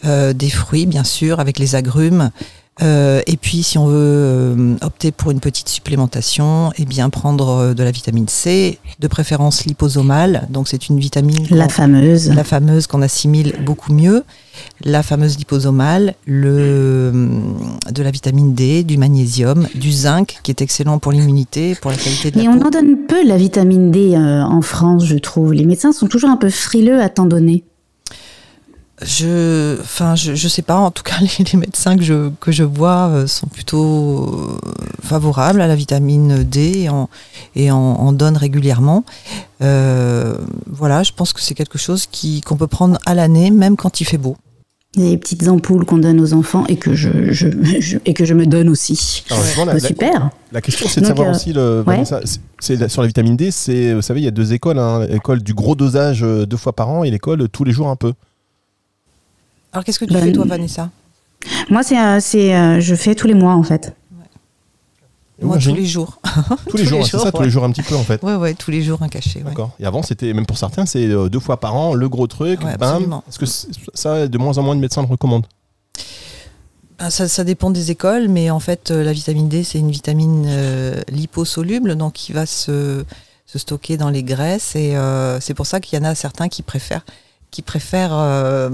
euh, 0.06 0.34
des 0.34 0.50
fruits 0.50 0.86
bien 0.86 1.04
sûr, 1.04 1.40
avec 1.40 1.60
les 1.60 1.76
agrumes. 1.76 2.30
Euh, 2.82 3.22
et 3.26 3.38
puis, 3.38 3.64
si 3.64 3.78
on 3.78 3.88
veut 3.88 3.96
euh, 3.96 4.76
opter 4.82 5.12
pour 5.12 5.32
une 5.32 5.40
petite 5.40 5.68
supplémentation, 5.70 6.72
eh 6.78 6.86
bien 6.86 7.10
prendre 7.10 7.50
euh, 7.50 7.74
de 7.74 7.84
la 7.84 7.92
vitamine 7.92 8.28
C, 8.28 8.78
de 9.00 9.08
préférence 9.08 9.66
liposomale. 9.66 10.48
Donc, 10.50 10.68
c'est 10.68 10.90
une 10.90 11.00
vitamine 11.00 11.46
La 11.50 11.70
fameuse. 11.70 12.30
la 12.30 12.44
fameuse 12.44 12.88
qu'on 12.88 13.02
assimile 13.02 13.54
beaucoup 13.66 13.94
mieux, 13.94 14.24
la 14.84 15.02
fameuse 15.04 15.38
liposomale, 15.38 16.14
le, 16.26 17.12
de 17.92 18.04
la 18.04 18.12
vitamine 18.12 18.54
D, 18.54 18.84
du 18.84 18.98
magnésium, 18.98 19.68
du 19.76 19.92
zinc, 19.92 20.40
qui 20.44 20.52
est 20.52 20.62
excellent 20.62 21.00
pour 21.00 21.12
l'immunité, 21.12 21.76
pour 21.82 21.92
la 21.92 21.98
qualité 21.98 22.32
de 22.32 22.38
Mais 22.38 22.46
la 22.46 22.52
on 22.52 22.60
peau. 22.60 22.68
en 22.68 22.70
donne 22.70 22.98
peu 23.08 23.26
la 23.26 23.38
vitamine 23.38 23.92
D 23.92 24.14
euh, 24.16 24.44
en 24.44 24.62
France, 24.62 25.06
je 25.06 25.18
trouve. 25.18 25.54
Les 25.54 25.66
médecins 25.66 25.92
sont 25.92 26.08
toujours 26.08 26.30
un 26.30 26.38
peu 26.38 26.50
frileux 26.50 27.02
à 27.02 27.10
t'en 27.10 27.26
donner. 27.26 27.64
Je, 29.04 29.80
enfin, 29.80 30.16
je, 30.16 30.34
je 30.34 30.48
sais 30.48 30.64
pas. 30.64 30.78
En 30.78 30.90
tout 30.92 31.04
cas, 31.04 31.16
les, 31.22 31.44
les 31.54 31.60
médecins 31.60 31.96
que 31.98 32.04
je 32.04 32.30
que 32.40 32.52
je 32.52 32.64
vois 32.64 33.10
euh, 33.10 33.28
sont 33.28 33.48
plutôt 33.48 34.58
euh, 34.64 34.70
favorables 35.04 35.62
à 35.62 35.68
la 35.68 35.76
vitamine 35.76 36.44
D 36.44 36.72
et 36.84 36.90
en 36.90 37.08
et 37.56 37.70
en, 37.70 37.78
en 37.78 38.12
donnent 38.12 38.38
régulièrement. 38.38 39.04
Euh, 39.62 40.36
voilà, 40.66 41.04
je 41.04 41.12
pense 41.16 41.32
que 41.34 41.42
c'est 41.42 41.54
quelque 41.54 41.78
chose 41.78 42.08
qui 42.12 42.42
qu'on 42.42 42.56
peut 42.56 42.68
prendre 42.68 42.98
à 43.06 43.14
l'année, 43.14 43.52
même 43.52 43.76
quand 43.78 44.02
il 44.02 44.06
fait 44.06 44.18
beau. 44.18 44.36
Les 44.96 45.16
petites 45.18 45.48
ampoules 45.48 45.86
qu'on 45.86 46.00
donne 46.00 46.20
aux 46.20 46.34
enfants 46.34 46.66
et 46.68 46.78
que 46.78 46.96
je, 46.96 47.32
je, 47.32 47.50
je- 47.80 47.98
et 48.06 48.16
que 48.16 48.26
je 48.26 48.34
me 48.34 48.48
donne 48.48 48.68
aussi. 48.68 49.24
Alors, 49.30 49.44
la, 49.58 49.66
Bah, 49.66 49.74
la- 49.74 49.80
super. 49.80 50.30
la 50.52 50.62
question, 50.62 50.88
c'est 50.90 51.02
de 51.02 51.06
savoir 51.06 51.28
euh, 51.28 51.32
aussi, 51.32 51.54
le, 51.54 51.80
ouais. 51.80 51.84
Vanessa, 51.98 52.22
c'est- 52.24 52.40
c'est 52.60 52.76
la- 52.78 52.90
sur 52.90 53.02
la 53.04 53.08
vitamine 53.08 53.36
D, 53.38 53.52
c'est, 53.52 53.94
vous 53.94 54.02
savez, 54.02 54.22
il 54.22 54.24
y 54.24 54.28
a 54.28 54.32
deux 54.32 54.54
écoles. 54.54 54.80
Hein, 54.80 55.06
l'école 55.08 55.44
du 55.44 55.54
gros 55.54 55.76
dosage 55.76 56.22
deux 56.22 56.58
fois 56.58 56.74
par 56.74 56.90
an 56.90 57.04
et 57.04 57.12
l'école 57.12 57.48
tous 57.50 57.64
les 57.64 57.74
jours 57.74 57.90
un 57.90 57.96
peu. 57.96 58.14
Alors, 59.74 59.84
qu'est-ce 59.84 60.00
que 60.00 60.06
tu 60.06 60.14
Ben, 60.14 60.24
fais 60.24 60.32
toi, 60.32 60.46
Vanessa? 60.46 60.90
Moi, 61.70 61.84
c'est, 61.84 62.00
euh, 62.00 62.20
c'est, 62.20 62.56
euh, 62.56 62.80
je 62.80 62.96
fais 62.96 63.16
tous 63.16 63.28
les 63.28 63.34
mois 63.34 63.54
en 63.54 63.64
fait. 63.64 63.96
Moi, 65.42 65.58
tous 65.62 65.74
les 65.76 65.86
jours. 65.86 66.20
tous 66.68 66.78
les 66.78 66.84
tous 66.84 66.90
jours, 66.90 67.00
les 67.00 67.04
c'est 67.06 67.12
jours, 67.12 67.22
ça, 67.22 67.32
tous 67.32 67.42
les 67.44 67.50
jours 67.50 67.64
un 67.64 67.72
petit 67.72 67.84
peu 67.84 67.96
en 67.96 68.04
fait. 68.04 68.24
Ouais, 68.24 68.36
ouais, 68.36 68.54
tous 68.56 68.72
les 68.72 68.82
jours 68.82 69.04
un 69.04 69.08
cachet. 69.08 69.40
ouais. 69.40 69.46
D'accord. 69.46 69.72
Et 69.80 69.86
avant, 69.86 70.02
c'était, 70.02 70.34
même 70.34 70.46
pour 70.48 70.58
certains, 70.58 70.86
c'est 70.88 71.06
euh, 71.06 71.30
deux 71.30 71.40
fois 71.40 71.60
par 71.60 71.76
an, 71.76 71.94
le 71.94 72.10
gros 72.10 72.26
truc, 72.28 72.64
Ouais, 72.64 72.76
bam. 72.78 73.22
Est-ce 73.30 73.38
que 73.38 73.46
c'est- 73.46 73.68
ça, 73.94 74.28
de 74.28 74.38
moins 74.38 74.58
en 74.58 74.64
moins 74.64 74.76
de 74.76 74.82
médecins 74.82 75.02
le 75.04 75.08
recommandent? 75.08 75.46
Ben, 76.98 77.12
ça, 77.12 77.28
ça 77.28 77.44
dépend 77.44 77.70
des 77.70 77.92
écoles, 77.92 78.28
mais 78.30 78.50
en 78.50 78.60
fait, 78.60 78.90
la 78.90 79.14
vitamine 79.14 79.48
D, 79.48 79.64
c'est 79.64 79.78
une 79.78 79.92
vitamine 79.92 80.46
euh, 80.48 81.00
liposoluble, 81.10 81.96
donc 81.96 82.14
qui 82.14 82.34
va 82.34 82.48
se, 82.48 83.06
se 83.46 83.60
stocker 83.60 83.98
dans 83.98 84.10
les 84.10 84.24
graisses. 84.24 84.76
Et 84.76 84.96
euh, 84.98 85.40
c'est 85.40 85.54
pour 85.54 85.68
ça 85.68 85.80
qu'il 85.80 86.00
y 86.00 86.02
en 86.02 86.06
a 86.06 86.16
certains 86.16 86.48
qui 86.50 86.64
préfèrent. 86.64 87.06
Qui 87.50 87.62
préfèrent 87.62 88.12
euh, 88.14 88.70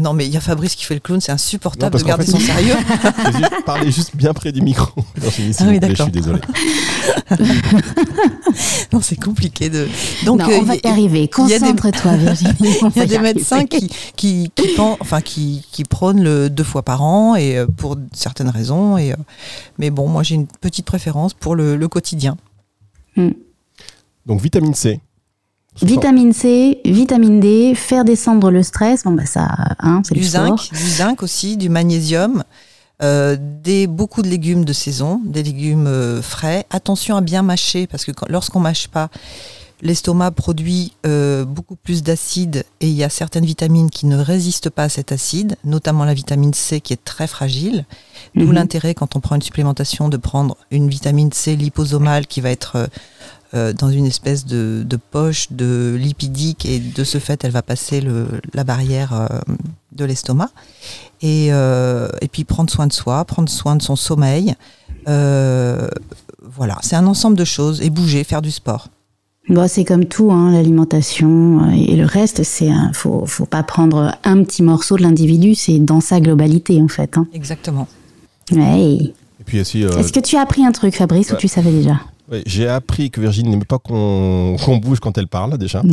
Non, 0.00 0.12
mais 0.14 0.26
il 0.26 0.32
y 0.32 0.36
a 0.38 0.40
Fabrice 0.40 0.74
qui 0.74 0.84
fait 0.84 0.94
le 0.94 1.00
clown, 1.00 1.20
c'est 1.20 1.30
Non, 1.32 1.34
insupportable 1.36 1.92
parce 1.92 2.02
de 2.02 2.08
garder 2.08 2.24
fait- 2.24 2.32
son 2.32 2.40
sérieux. 2.40 2.74
Parlez 3.66 3.92
juste 3.92 4.16
bien 4.16 4.32
près 4.32 4.52
du 4.52 4.62
micro. 4.62 4.90
Virginie, 5.16 5.52
s'il 5.54 5.66
Ah 5.66 5.68
oui, 5.70 5.78
plaît, 5.78 5.88
je 5.88 5.92
d'accord. 5.92 6.06
suis 6.06 6.12
désolé. 6.12 6.40
non, 8.92 9.00
c'est 9.00 9.16
compliqué 9.22 9.68
de. 9.70 9.86
Donc, 10.24 10.40
non, 10.40 10.48
euh, 10.50 10.58
on 10.60 10.62
va 10.62 10.76
y- 10.76 10.80
y 10.82 10.86
arriver. 10.88 11.28
Concentre-toi, 11.28 12.16
Virginie. 12.16 12.54
Il 12.94 12.96
y 12.96 13.00
a 13.00 13.06
des 13.06 13.18
médecins 13.18 13.64
qui, 13.66 13.88
qui, 14.16 14.50
qui, 14.54 14.68
pen- 14.74 14.96
enfin, 15.00 15.20
qui, 15.20 15.64
qui 15.70 15.84
prônent 15.84 16.22
le 16.22 16.48
deux 16.50 16.64
fois 16.64 16.82
par 16.82 17.02
an 17.02 17.36
et 17.36 17.58
euh, 17.58 17.66
pour 17.66 17.96
certaines 18.12 18.48
raisons. 18.50 18.96
Et, 18.96 19.12
euh, 19.12 19.16
mais 19.78 19.90
bon, 19.90 20.08
moi 20.08 20.22
j'ai 20.22 20.34
une 20.36 20.46
petite 20.46 20.86
préférence 20.86 21.34
pour 21.34 21.54
le, 21.54 21.76
le 21.76 21.88
quotidien. 21.88 22.36
Donc, 24.26 24.40
vitamine 24.40 24.74
C. 24.74 25.00
Vitamine 25.82 26.32
C, 26.32 26.80
vitamine 26.84 27.40
D, 27.40 27.74
faire 27.74 28.04
descendre 28.04 28.50
le 28.50 28.62
stress. 28.62 29.04
Bon, 29.04 29.12
bah 29.12 29.26
ça, 29.26 29.48
hein, 29.80 30.02
c'est 30.04 30.14
Du 30.14 30.20
le 30.20 30.26
sport. 30.26 30.46
zinc, 30.58 30.72
du 30.72 30.88
zinc 30.88 31.22
aussi, 31.22 31.56
du 31.56 31.68
magnésium, 31.68 32.44
euh, 33.02 33.36
des, 33.62 33.86
beaucoup 33.86 34.22
de 34.22 34.28
légumes 34.28 34.64
de 34.64 34.72
saison, 34.72 35.20
des 35.24 35.42
légumes 35.42 35.86
euh, 35.86 36.22
frais. 36.22 36.64
Attention 36.70 37.16
à 37.16 37.20
bien 37.20 37.42
mâcher 37.42 37.86
parce 37.86 38.04
que 38.04 38.12
lorsqu'on 38.28 38.60
mâche 38.60 38.88
pas, 38.88 39.10
l'estomac 39.82 40.30
produit 40.30 40.94
euh, 41.06 41.44
beaucoup 41.44 41.76
plus 41.76 42.02
d'acide 42.02 42.64
et 42.80 42.88
il 42.88 42.94
y 42.94 43.04
a 43.04 43.10
certaines 43.10 43.44
vitamines 43.44 43.90
qui 43.90 44.06
ne 44.06 44.16
résistent 44.16 44.70
pas 44.70 44.84
à 44.84 44.88
cet 44.88 45.12
acide, 45.12 45.56
notamment 45.64 46.06
la 46.06 46.14
vitamine 46.14 46.54
C 46.54 46.80
qui 46.80 46.94
est 46.94 47.04
très 47.04 47.26
fragile. 47.26 47.84
D'où 48.34 48.46
Mhm. 48.46 48.52
l'intérêt 48.54 48.94
quand 48.94 49.14
on 49.16 49.20
prend 49.20 49.34
une 49.36 49.42
supplémentation 49.42 50.08
de 50.08 50.16
prendre 50.16 50.56
une 50.70 50.88
vitamine 50.88 51.30
C 51.32 51.54
liposomale 51.56 52.26
qui 52.26 52.40
va 52.40 52.50
être 52.50 52.88
euh, 53.54 53.72
dans 53.72 53.90
une 53.90 54.06
espèce 54.06 54.44
de, 54.46 54.82
de 54.86 54.96
poche 54.96 55.48
de 55.52 55.96
lipidique 55.98 56.66
et 56.66 56.78
de 56.78 57.04
ce 57.04 57.18
fait 57.18 57.44
elle 57.44 57.52
va 57.52 57.62
passer 57.62 58.00
le, 58.00 58.26
la 58.54 58.64
barrière 58.64 59.12
euh, 59.12 59.26
de 59.92 60.04
l'estomac. 60.04 60.50
Et, 61.22 61.48
euh, 61.50 62.08
et 62.20 62.28
puis 62.28 62.44
prendre 62.44 62.70
soin 62.70 62.86
de 62.86 62.92
soi, 62.92 63.24
prendre 63.24 63.48
soin 63.48 63.76
de 63.76 63.82
son 63.82 63.96
sommeil. 63.96 64.54
Euh, 65.08 65.88
voilà, 66.42 66.76
c'est 66.82 66.96
un 66.96 67.06
ensemble 67.06 67.36
de 67.36 67.44
choses. 67.44 67.80
Et 67.82 67.90
bouger, 67.90 68.24
faire 68.24 68.42
du 68.42 68.50
sport. 68.50 68.88
Bon, 69.48 69.68
c'est 69.68 69.84
comme 69.84 70.06
tout, 70.06 70.32
hein, 70.32 70.50
l'alimentation 70.52 71.70
et 71.72 71.94
le 71.94 72.04
reste, 72.04 72.42
c'est 72.42 72.68
un- 72.68 72.92
faut, 72.92 73.26
faut 73.26 73.46
pas 73.46 73.62
prendre 73.62 74.12
un 74.24 74.42
petit 74.42 74.62
morceau 74.64 74.96
de 74.96 75.02
l'individu, 75.02 75.54
c'est 75.54 75.78
dans 75.78 76.00
sa 76.00 76.18
globalité 76.20 76.82
en 76.82 76.88
fait. 76.88 77.16
Hein. 77.16 77.28
Exactement. 77.32 77.86
Ouais. 78.50 78.94
Et 79.40 79.44
puis 79.44 79.60
aussi, 79.60 79.84
euh, 79.84 79.96
Est-ce 79.98 80.12
que 80.12 80.18
tu 80.18 80.36
as 80.36 80.40
appris 80.40 80.64
un 80.66 80.72
truc, 80.72 80.96
Fabrice, 80.96 81.30
ou 81.30 81.36
tu 81.36 81.46
savais 81.46 81.70
déjà? 81.70 82.00
J'ai 82.44 82.68
appris 82.68 83.10
que 83.10 83.20
Virginie 83.20 83.50
n'aime 83.50 83.64
pas 83.64 83.78
qu'on 83.78 84.56
bouge 84.82 85.00
quand 85.00 85.16
elle 85.18 85.28
parle, 85.28 85.58
déjà. 85.58 85.82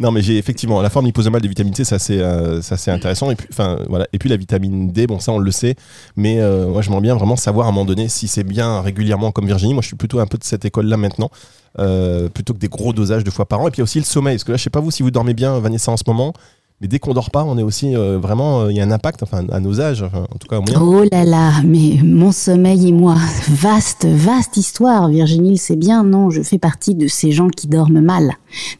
non, 0.00 0.10
mais 0.10 0.22
j'ai 0.22 0.38
effectivement 0.38 0.82
la 0.82 0.90
forme 0.90 1.06
liposomale 1.06 1.40
de 1.40 1.48
vitamine 1.48 1.74
C, 1.74 1.84
ça 1.84 1.98
c'est 1.98 2.18
euh, 2.20 2.60
intéressant. 2.88 3.30
Et 3.30 3.36
puis, 3.36 3.46
enfin, 3.52 3.78
voilà. 3.88 4.06
Et 4.12 4.18
puis 4.18 4.28
la 4.28 4.36
vitamine 4.36 4.90
D, 4.90 5.06
bon, 5.06 5.20
ça 5.20 5.32
on 5.32 5.38
le 5.38 5.50
sait. 5.52 5.76
Mais 6.16 6.40
euh, 6.40 6.68
moi, 6.68 6.82
j'aimerais 6.82 7.02
bien 7.02 7.14
vraiment 7.14 7.36
savoir 7.36 7.66
à 7.66 7.70
un 7.70 7.72
moment 7.72 7.84
donné 7.84 8.08
si 8.08 8.26
c'est 8.26 8.44
bien 8.44 8.80
régulièrement 8.80 9.30
comme 9.30 9.46
Virginie. 9.46 9.74
Moi, 9.74 9.82
je 9.82 9.88
suis 9.88 9.96
plutôt 9.96 10.18
un 10.18 10.26
peu 10.26 10.38
de 10.38 10.44
cette 10.44 10.64
école-là 10.64 10.96
maintenant. 10.96 11.30
euh, 11.78 12.28
plutôt 12.28 12.54
que 12.54 12.58
des 12.58 12.68
gros 12.68 12.92
dosages 12.92 13.24
deux 13.24 13.30
fois 13.30 13.46
par 13.46 13.60
an. 13.60 13.68
Et 13.68 13.70
puis 13.70 13.82
aussi 13.82 13.98
le 13.98 14.04
sommeil. 14.04 14.36
Parce 14.36 14.44
que 14.44 14.52
là, 14.52 14.58
je 14.58 14.62
sais 14.62 14.70
pas 14.70 14.80
vous 14.80 14.90
si 14.90 15.02
vous 15.02 15.10
dormez 15.10 15.34
bien, 15.34 15.58
Vanessa, 15.58 15.92
en 15.92 15.96
ce 15.96 16.04
moment. 16.06 16.32
Mais 16.82 16.88
dès 16.88 16.98
qu'on 16.98 17.14
dort 17.14 17.30
pas, 17.30 17.44
on 17.44 17.56
est 17.58 17.62
aussi 17.62 17.94
euh, 17.94 18.18
vraiment. 18.18 18.62
euh, 18.62 18.72
Il 18.72 18.76
y 18.76 18.80
a 18.80 18.84
un 18.84 18.90
impact, 18.90 19.22
enfin, 19.22 19.46
à 19.52 19.60
nos 19.60 19.80
âges, 19.80 20.02
enfin, 20.02 20.26
en 20.34 20.36
tout 20.36 20.48
cas 20.48 20.58
au 20.58 20.62
moyen. 20.62 20.80
Oh 20.82 21.04
là 21.12 21.24
là, 21.24 21.52
mais 21.64 22.00
mon 22.02 22.32
sommeil 22.32 22.88
et 22.88 22.92
moi, 22.92 23.14
vaste, 23.48 24.04
vaste 24.04 24.56
histoire. 24.56 25.08
Virginie 25.08 25.52
le 25.52 25.56
sait 25.58 25.76
bien, 25.76 26.02
non, 26.02 26.30
je 26.30 26.42
fais 26.42 26.58
partie 26.58 26.96
de 26.96 27.06
ces 27.06 27.30
gens 27.30 27.48
qui 27.48 27.68
dorment 27.68 28.00
mal. 28.00 28.32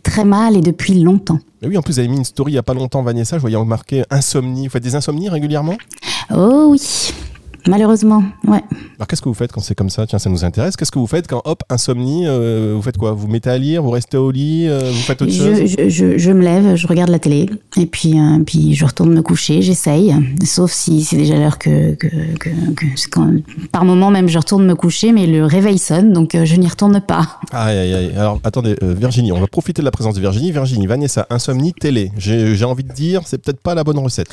Très 0.02 0.24
mal 0.24 0.56
et 0.56 0.60
depuis 0.60 1.00
longtemps. 1.00 1.38
Mais 1.62 1.68
oui, 1.68 1.78
en 1.78 1.82
plus, 1.82 1.92
vous 1.92 1.98
avez 2.00 2.08
mis 2.08 2.16
une 2.16 2.24
story 2.24 2.50
il 2.50 2.54
y 2.56 2.58
a 2.58 2.64
pas 2.64 2.74
longtemps, 2.74 3.04
Vanessa. 3.04 3.36
Je 3.36 3.40
voyais 3.40 3.64
marqué 3.64 4.02
insomnie. 4.10 4.66
Vous 4.66 4.72
faites 4.72 4.82
des 4.82 4.96
insomnies 4.96 5.28
régulièrement? 5.28 5.76
Oh 6.34 6.66
oui, 6.70 7.12
malheureusement, 7.66 8.22
ouais. 8.46 8.60
Alors, 8.96 9.06
qu'est-ce 9.08 9.22
que 9.22 9.28
vous 9.28 9.34
faites 9.34 9.52
quand 9.52 9.60
c'est 9.60 9.74
comme 9.74 9.90
ça? 9.90 10.06
Tiens, 10.06 10.18
ça 10.18 10.30
nous 10.30 10.44
intéresse. 10.44 10.76
Qu'est-ce 10.76 10.90
que 10.92 10.98
vous 10.98 11.06
faites 11.06 11.26
quand, 11.26 11.42
hop, 11.44 11.62
insomnie 11.68 12.24
euh, 12.26 12.72
Vous 12.76 12.82
faites 12.82 12.96
quoi? 12.98 13.12
Vous 13.12 13.26
mettez 13.28 13.50
à 13.50 13.58
lire 13.58 13.82
Vous 13.82 13.90
restez 13.90 14.16
au 14.16 14.30
lit 14.30 14.66
euh, 14.68 14.80
Vous 14.92 15.00
faites 15.02 15.22
autre 15.22 15.32
chose? 15.32 15.56
Je, 15.60 15.66
je, 15.66 15.88
je, 15.88 16.18
je 16.18 16.30
me 16.30 16.42
lève, 16.42 16.76
je 16.76 16.86
regarde 16.86 17.10
la 17.10 17.18
télé, 17.18 17.48
et 17.76 17.86
puis, 17.86 18.18
euh, 18.18 18.38
puis 18.44 18.74
je 18.74 18.84
retourne 18.84 19.12
me 19.12 19.22
coucher, 19.22 19.62
j'essaye, 19.62 20.14
sauf 20.44 20.72
si 20.72 21.02
c'est 21.04 21.16
déjà 21.16 21.36
l'heure 21.38 21.58
que, 21.58 21.94
que, 21.94 22.08
que, 22.38 22.48
que 22.74 22.86
c'est 22.96 23.10
quand- 23.10 23.30
par 23.70 23.84
moment 23.84 24.10
même 24.10 24.28
je 24.28 24.38
retourne 24.38 24.64
me 24.66 24.74
coucher, 24.74 25.12
mais 25.12 25.26
le 25.26 25.44
réveil 25.46 25.78
sonne, 25.78 26.12
donc 26.12 26.36
je 26.42 26.56
n'y 26.56 26.68
retourne 26.68 27.00
pas. 27.00 27.38
Aïe, 27.52 27.78
aïe, 27.78 27.94
aïe. 27.94 28.12
Alors, 28.16 28.40
attendez, 28.44 28.76
Virginie, 28.82 29.32
on 29.32 29.40
va 29.40 29.46
profiter 29.46 29.82
de 29.82 29.84
la 29.84 29.90
présence 29.90 30.14
de 30.14 30.20
Virginie. 30.20 30.52
Virginie, 30.52 30.86
Vanessa, 30.86 31.26
insomnie, 31.30 31.72
télé. 31.72 32.10
J'ai 32.18 32.54
j'ai 32.54 32.64
envie 32.64 32.84
de 32.84 32.92
dire, 32.92 33.22
c'est 33.26 33.38
peut-être 33.38 33.60
pas 33.60 33.74
la 33.74 33.84
bonne 33.84 33.98
recette. 33.98 34.28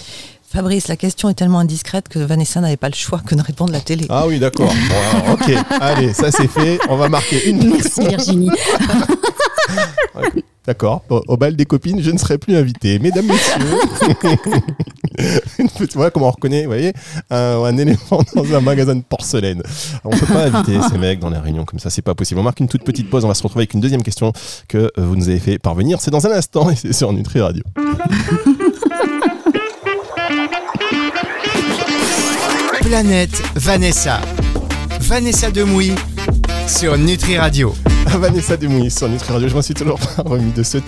Fabrice, 0.51 0.87
la 0.87 0.95
question 0.97 1.29
est 1.29 1.35
tellement 1.35 1.59
indiscrète 1.59 2.07
que 2.09 2.17
Vanessa 2.19 2.59
n'avait 2.59 2.75
pas 2.77 2.89
le 2.89 2.95
choix 2.95 3.19
que 3.25 3.35
de 3.35 3.41
répondre 3.41 3.71
la 3.71 3.81
télé. 3.81 4.05
Ah 4.09 4.25
oui, 4.27 4.39
d'accord. 4.39 4.73
Bon, 4.89 4.95
alors, 5.27 5.33
ok, 5.33 5.51
allez, 5.81 6.13
ça 6.13 6.31
c'est 6.31 6.47
fait. 6.47 6.79
On 6.89 6.97
va 6.97 7.07
marquer 7.07 7.49
une. 7.49 7.69
Merci 7.69 8.01
Virginie. 8.07 8.49
D'accord. 10.65 11.03
Au, 11.09 11.21
au 11.27 11.37
bal 11.37 11.55
des 11.55 11.65
copines, 11.65 11.99
je 12.01 12.11
ne 12.11 12.17
serai 12.19 12.37
plus 12.37 12.55
invité. 12.55 12.99
Mesdames, 12.99 13.25
messieurs. 13.25 13.55
Une 15.57 15.67
petite- 15.69 15.95
voilà 15.95 16.11
comment 16.11 16.27
on 16.27 16.31
reconnaît, 16.31 16.61
vous 16.63 16.67
voyez, 16.69 16.93
un, 17.31 17.63
un 17.63 17.77
éléphant 17.77 18.21
dans 18.35 18.53
un 18.53 18.61
magasin 18.61 18.95
de 18.95 19.01
porcelaine. 19.01 19.63
On 20.05 20.11
peut 20.11 20.25
pas 20.27 20.45
inviter 20.45 20.77
ces 20.91 20.97
mecs 20.99 21.19
dans 21.19 21.29
les 21.31 21.39
réunions 21.39 21.65
comme 21.65 21.79
ça, 21.79 21.89
c'est 21.89 22.03
pas 22.03 22.13
possible. 22.13 22.39
On 22.39 22.43
marque 22.43 22.59
une 22.59 22.67
toute 22.67 22.83
petite 22.83 23.09
pause, 23.09 23.25
on 23.25 23.27
va 23.27 23.33
se 23.33 23.41
retrouver 23.43 23.63
avec 23.63 23.73
une 23.73 23.81
deuxième 23.81 24.03
question 24.03 24.31
que 24.67 24.77
euh, 24.77 24.89
vous 24.97 25.15
nous 25.15 25.27
avez 25.27 25.39
fait 25.39 25.57
parvenir. 25.57 25.99
C'est 26.01 26.11
dans 26.11 26.25
un 26.27 26.31
instant 26.31 26.69
et 26.69 26.75
c'est 26.75 26.93
sur 26.93 27.11
Nutri 27.13 27.41
Radio. 27.41 27.63
Planète 32.89 33.41
Vanessa. 33.53 34.19
Vanessa 35.01 35.51
Demouy 35.51 35.93
sur 36.65 36.97
Nutri 36.97 37.37
Radio. 37.37 37.75
Vanessa 38.07 38.57
Demouy 38.57 38.89
sur 38.89 39.07
Nutri 39.07 39.31
Radio, 39.31 39.47
je 39.47 39.53
m'en 39.53 39.61
suis 39.61 39.75
toujours 39.75 39.99
pas 39.99 40.23
remis 40.23 40.51
de 40.51 40.63
ce. 40.63 40.79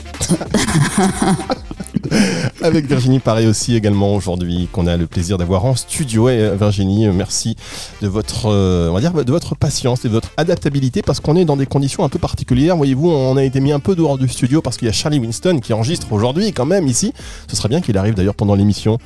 Avec 2.63 2.87
Virginie 2.87 3.19
Paré 3.19 3.45
aussi 3.45 3.75
également 3.75 4.15
aujourd'hui 4.15 4.67
qu'on 4.71 4.87
a 4.87 4.97
le 4.97 5.05
plaisir 5.05 5.37
d'avoir 5.37 5.63
en 5.63 5.75
studio. 5.75 6.27
Et 6.27 6.39
euh, 6.39 6.55
Virginie, 6.55 7.05
euh, 7.05 7.13
merci 7.13 7.55
de 8.01 8.07
votre, 8.07 8.47
euh, 8.47 8.89
on 8.89 8.95
va 8.95 8.99
dire, 8.99 9.13
de 9.13 9.31
votre 9.31 9.53
patience 9.53 10.03
et 10.03 10.07
de 10.07 10.13
votre 10.13 10.31
adaptabilité 10.37 11.03
parce 11.03 11.19
qu'on 11.19 11.35
est 11.35 11.45
dans 11.45 11.55
des 11.55 11.67
conditions 11.67 12.03
un 12.03 12.09
peu 12.09 12.17
particulières. 12.17 12.77
Voyez-vous, 12.77 13.11
on 13.11 13.37
a 13.37 13.43
été 13.43 13.59
mis 13.59 13.73
un 13.73 13.79
peu 13.79 13.95
dehors 13.95 14.17
du 14.17 14.27
studio 14.27 14.63
parce 14.63 14.77
qu'il 14.77 14.87
y 14.87 14.89
a 14.89 14.91
Charlie 14.91 15.19
Winston 15.19 15.59
qui 15.59 15.71
enregistre 15.71 16.11
aujourd'hui 16.11 16.51
quand 16.51 16.65
même 16.65 16.87
ici. 16.87 17.13
Ce 17.47 17.55
serait 17.55 17.69
bien 17.69 17.79
qu'il 17.79 17.95
arrive 17.95 18.15
d'ailleurs 18.15 18.33
pendant 18.33 18.55
l'émission. 18.55 18.97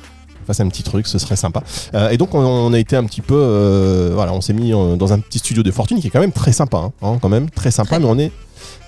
Fasse 0.46 0.60
un 0.60 0.68
petit 0.68 0.82
truc, 0.82 1.06
ce 1.06 1.18
serait 1.18 1.36
sympa. 1.36 1.62
Euh, 1.94 2.10
et 2.10 2.16
donc 2.18 2.34
on, 2.34 2.38
on 2.38 2.72
a 2.72 2.78
été 2.78 2.96
un 2.96 3.04
petit 3.04 3.20
peu, 3.20 3.34
euh, 3.36 4.12
voilà, 4.14 4.32
on 4.32 4.40
s'est 4.40 4.52
mis 4.52 4.72
euh, 4.72 4.96
dans 4.96 5.12
un 5.12 5.18
petit 5.18 5.38
studio 5.38 5.62
de 5.62 5.70
fortune 5.70 6.00
qui 6.00 6.06
est 6.06 6.10
quand 6.10 6.20
même 6.20 6.32
très 6.32 6.52
sympa, 6.52 6.78
hein, 6.78 6.92
hein, 7.02 7.18
quand 7.20 7.28
même 7.28 7.50
très 7.50 7.70
sympa, 7.70 7.98
mais 7.98 8.06
on 8.06 8.18
est, 8.18 8.30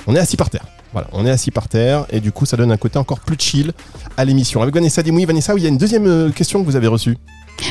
on 0.07 0.15
est 0.15 0.21
assis 0.21 0.37
par 0.37 0.51
terre. 0.51 0.65
Voilà, 0.93 1.09
on 1.13 1.27
est 1.27 1.31
assis 1.31 1.51
par 1.51 1.69
terre 1.69 2.07
et 2.11 2.21
du 2.21 2.33
coup 2.33 2.47
ça 2.47 2.57
donne 2.57 2.73
un 2.73 2.77
côté 2.77 2.99
encore 2.99 3.21
plus 3.21 3.37
chill 3.39 3.73
à 4.17 4.25
l'émission. 4.25 4.63
Avec 4.63 4.75
Vanessa 4.75 5.03
Demouy, 5.03 5.27
Vanessa, 5.27 5.53
il 5.57 5.63
y 5.63 5.67
a 5.67 5.69
une 5.69 5.77
deuxième 5.77 6.33
question 6.33 6.61
que 6.61 6.65
vous 6.65 6.77
avez 6.77 6.87
reçue. 6.87 7.19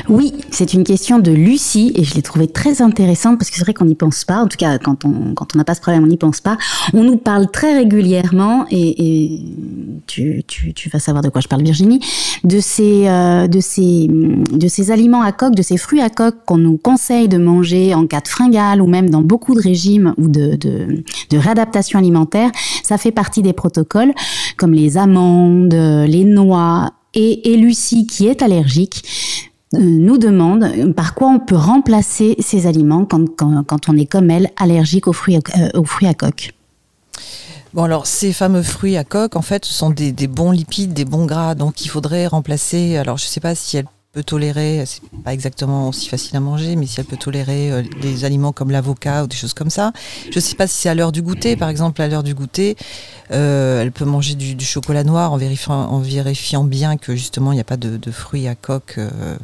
Oui, 0.10 0.34
c'est 0.52 0.74
une 0.74 0.84
question 0.84 1.20
de 1.20 1.32
Lucie 1.32 1.92
et 1.96 2.04
je 2.04 2.16
l'ai 2.16 2.22
trouvée 2.22 2.48
très 2.48 2.82
intéressante 2.82 3.38
parce 3.38 3.50
que 3.50 3.58
c'est 3.58 3.64
vrai 3.64 3.74
qu'on 3.74 3.86
n'y 3.86 3.96
pense 3.96 4.26
pas. 4.26 4.38
En 4.38 4.48
tout 4.48 4.58
cas, 4.58 4.78
quand 4.78 5.06
on 5.06 5.34
quand 5.34 5.56
on 5.56 5.58
n'a 5.58 5.64
pas 5.64 5.76
ce 5.76 5.82
problème, 5.82 6.04
on 6.04 6.08
n'y 6.08 6.18
pense 6.18 6.42
pas. 6.42 6.58
On 6.94 7.04
nous 7.04 7.18
parle 7.18 7.50
très 7.50 7.78
régulièrement 7.78 8.66
et, 8.72 9.40
tu, 10.08 10.44
tu, 10.46 10.90
vas 10.90 11.00
savoir 11.00 11.24
de 11.24 11.30
quoi 11.30 11.42
je 11.42 11.48
parle, 11.48 11.64
Virginie, 11.64 12.00
de 12.44 12.60
ces 12.60 13.08
euh, 13.08 13.48
de 13.48 13.60
ces 13.60 14.08
de 14.10 14.68
ces 14.68 14.92
aliments 14.92 15.22
à 15.22 15.32
coque, 15.32 15.56
de 15.56 15.62
ces 15.62 15.78
fruits 15.78 16.02
à 16.02 16.10
coque 16.10 16.46
qu'on 16.46 16.58
nous 16.58 16.78
conseille 16.78 17.28
de 17.28 17.38
manger 17.38 17.94
en 17.94 18.08
cas 18.08 18.22
de 18.22 18.28
fringale 18.28 18.82
ou 18.82 18.88
même 18.88 19.10
dans 19.10 19.22
beaucoup 19.22 19.56
de 19.56 19.62
régimes 19.62 20.14
ou 20.18 20.28
de 20.28 20.56
de, 20.56 21.38
réadaptation 21.38 22.00
alimentaire. 22.00 22.52
Ça 22.84 22.98
fait 22.98 23.12
partie 23.12 23.42
des 23.42 23.54
protocoles 23.54 24.14
comme 24.58 24.74
les 24.74 24.98
amandes, 24.98 25.74
les 25.74 26.24
noix. 26.24 26.92
Et, 27.20 27.58
Lucie, 27.58 28.06
qui 28.06 28.28
est 28.28 28.44
allergique, 28.44 29.02
euh, 29.04 29.57
nous 29.74 30.18
demande 30.18 30.64
euh, 30.64 30.94
par 30.94 31.14
quoi 31.14 31.28
on 31.30 31.40
peut 31.40 31.56
remplacer 31.56 32.36
ces 32.40 32.68
aliments 32.68 33.06
quand, 33.06 33.26
quand, 33.36 33.64
quand 33.64 33.90
on 33.90 33.98
est 33.98 34.06
comme 34.06 34.32
elle 34.32 34.50
allergique 34.58 35.08
aux 35.08 35.14
fruits, 35.14 35.38
euh, 35.38 35.70
aux 35.74 35.84
fruits 35.84 36.08
à 36.08 36.14
coque. 36.14 36.54
Bon 37.74 37.84
alors 37.84 38.08
ces 38.08 38.32
fameux 38.32 38.64
fruits 38.64 38.98
à 38.98 39.04
coque, 39.04 39.36
en 39.36 39.42
fait, 39.42 39.66
ce 39.66 39.74
sont 39.74 39.90
des, 39.90 40.12
des 40.12 40.28
bons 40.28 40.52
lipides, 40.52 40.94
des 40.94 41.06
bons 41.06 41.26
gras, 41.26 41.54
donc 41.54 41.84
il 41.86 41.90
faudrait 41.90 42.28
remplacer. 42.28 42.98
Alors 42.98 43.18
je 43.18 43.26
sais 43.26 43.42
pas 43.42 43.56
si 43.56 43.78
elle 43.78 43.88
peut 44.18 44.24
tolérer, 44.24 44.84
c'est 44.88 45.04
pas 45.24 45.32
exactement 45.32 45.90
aussi 45.90 46.10
facile 46.10 46.36
à 46.38 46.40
manger, 46.40 46.76
mais 46.76 46.88
si 46.88 47.00
elle 47.00 47.06
peut 47.06 47.18
tolérer 47.18 47.72
euh, 47.72 47.84
des 48.02 48.26
aliments 48.26 48.52
comme 48.52 48.72
l'avocat 48.72 49.24
ou 49.24 49.28
des 49.28 49.36
choses 49.36 49.54
comme 49.54 49.70
ça. 49.70 49.92
Je 50.32 50.40
sais 50.40 50.56
pas 50.56 50.66
si 50.66 50.74
c'est 50.82 50.90
à 50.90 50.96
l'heure 50.96 51.12
du 51.12 51.22
goûter, 51.22 51.56
par 51.56 51.70
exemple 51.70 52.02
à 52.02 52.08
l'heure 52.08 52.24
du 52.24 52.34
goûter, 52.34 52.76
euh, 53.32 53.80
elle 53.84 53.92
peut 53.92 54.06
manger 54.06 54.34
du, 54.34 54.56
du 54.56 54.66
chocolat 54.66 55.04
noir 55.04 55.34
en 55.34 55.38
vérifiant, 55.38 55.76
en 55.76 56.00
vérifiant 56.00 56.64
bien 56.64 56.98
que 56.98 57.16
justement 57.16 57.52
il 57.52 57.56
n'y 57.56 57.62
a 57.62 57.70
pas 57.74 57.78
de, 57.78 57.98
de 57.98 58.12
fruits 58.12 58.48
à 58.48 58.56
coque. 58.56 58.96
euh, 58.98 59.38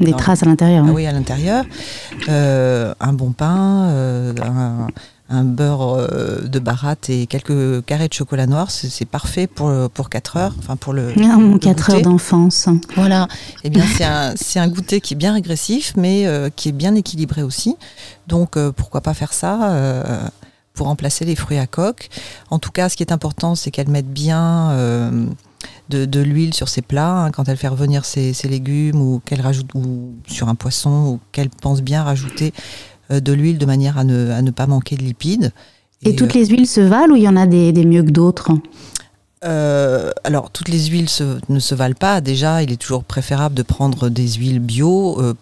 Des 0.00 0.12
traces 0.12 0.42
à 0.42 0.46
l'intérieur. 0.46 0.84
ah 0.86 0.90
hein. 0.90 0.94
oui, 0.94 1.06
à 1.06 1.12
l'intérieur. 1.12 1.64
Un 2.28 3.12
bon 3.14 3.32
pain, 3.32 3.88
un, 4.42 4.88
un 5.30 5.44
beurre 5.44 5.94
euh, 5.94 6.42
de 6.42 6.58
baratte 6.58 7.08
et 7.08 7.26
quelques 7.26 7.84
carrés 7.86 8.08
de 8.08 8.12
chocolat 8.12 8.46
noir, 8.46 8.70
c'est 8.70 9.06
parfait 9.06 9.46
pour, 9.46 9.72
pour 9.90 10.10
4 10.10 10.36
heures. 10.36 10.54
Enfin, 10.58 10.76
pour 10.76 10.92
le. 10.92 11.12
Ah, 11.16 11.38
mon 11.38 11.54
le 11.54 11.58
4 11.58 11.90
heures 11.90 12.02
d'enfance. 12.02 12.68
Voilà. 12.94 13.28
Eh 13.62 13.70
bien, 13.70 13.84
c'est 13.96 14.04
un, 14.04 14.34
c'est 14.36 14.58
un 14.58 14.68
goûter 14.68 15.00
qui 15.00 15.14
est 15.14 15.16
bien 15.16 15.32
régressif, 15.32 15.94
mais 15.96 16.26
euh, 16.26 16.50
qui 16.54 16.68
est 16.68 16.72
bien 16.72 16.94
équilibré 16.94 17.42
aussi. 17.42 17.76
Donc, 18.26 18.56
euh, 18.56 18.72
pourquoi 18.72 19.00
pas 19.00 19.14
faire 19.14 19.32
ça 19.32 19.70
euh, 19.70 20.28
pour 20.74 20.88
remplacer 20.88 21.24
les 21.24 21.36
fruits 21.36 21.58
à 21.58 21.66
coque. 21.66 22.08
En 22.50 22.58
tout 22.58 22.70
cas, 22.70 22.88
ce 22.88 22.96
qui 22.96 23.02
est 23.02 23.12
important, 23.12 23.54
c'est 23.54 23.70
qu'elle 23.70 23.88
mette 23.88 24.12
bien 24.12 24.70
euh, 24.72 25.26
de, 25.88 26.04
de 26.04 26.20
l'huile 26.20 26.52
sur 26.52 26.68
ses 26.68 26.82
plats 26.82 27.24
hein, 27.24 27.30
quand 27.30 27.48
elle 27.48 27.56
fait 27.56 27.68
revenir 27.68 28.04
ses, 28.04 28.32
ses 28.32 28.48
légumes 28.48 29.00
ou 29.00 29.22
qu'elle 29.24 29.40
rajoute 29.40 29.72
ou 29.74 30.14
sur 30.26 30.48
un 30.48 30.54
poisson 30.54 30.90
ou 31.06 31.20
qu'elle 31.32 31.48
pense 31.48 31.80
bien 31.80 32.02
rajouter 32.02 32.52
de 33.10 33.32
l'huile 33.32 33.58
de 33.58 33.66
manière 33.66 33.98
à 33.98 34.04
ne, 34.04 34.30
à 34.30 34.42
ne 34.42 34.50
pas 34.50 34.66
manquer 34.66 34.96
de 34.96 35.02
lipides. 35.02 35.52
Et, 36.02 36.16
toutes 36.16 36.34
les 36.34 36.46
huiles 36.46 36.66
se 36.66 36.80
valent 36.80 37.14
ou 37.14 37.16
il 37.16 37.22
y 37.22 37.28
en 37.28 37.36
a 37.36 37.46
des, 37.46 37.72
des 37.72 37.84
mieux 37.84 38.02
que 38.02 38.10
d'autres? 38.10 38.50
Euh, 39.44 40.10
alors, 40.24 40.50
toutes 40.50 40.68
les 40.68 40.86
huiles 40.86 41.08
se- 41.08 41.38
ne 41.48 41.58
se 41.58 41.74
valent 41.74 41.94
pas. 41.98 42.20
Déjà, 42.20 42.62
il 42.62 42.72
est 42.72 42.76
toujours 42.76 43.04
préférable 43.04 43.54
de 43.54 43.62
prendre 43.62 44.08
des 44.08 44.28
huiles 44.32 44.58
bio. 44.60 45.20
euh, 45.20 45.34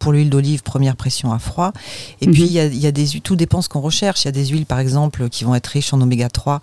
pour 0.00 0.10
l'huile 0.10 0.30
d'olive, 0.30 0.64
première 0.64 0.96
pression 0.96 1.32
à 1.32 1.38
froid. 1.38 1.72
Et 2.20 2.26
Mhm. 2.26 2.32
puis, 2.32 2.42
il 2.42 2.50
y 2.52 2.58
a, 2.58 2.64
il 2.66 2.76
y 2.78 2.88
a 2.88 2.90
des 2.90 3.06
huiles, 3.06 3.22
tout 3.22 3.36
dépend 3.36 3.62
ce 3.62 3.68
qu'on 3.68 3.80
recherche. 3.80 4.24
Il 4.24 4.26
y 4.26 4.28
a 4.30 4.32
des 4.32 4.46
huiles, 4.46 4.66
par 4.66 4.80
exemple, 4.80 5.28
qui 5.28 5.44
vont 5.44 5.54
être 5.54 5.68
riches 5.68 5.92
en 5.94 6.00
oméga 6.00 6.28
3, 6.28 6.60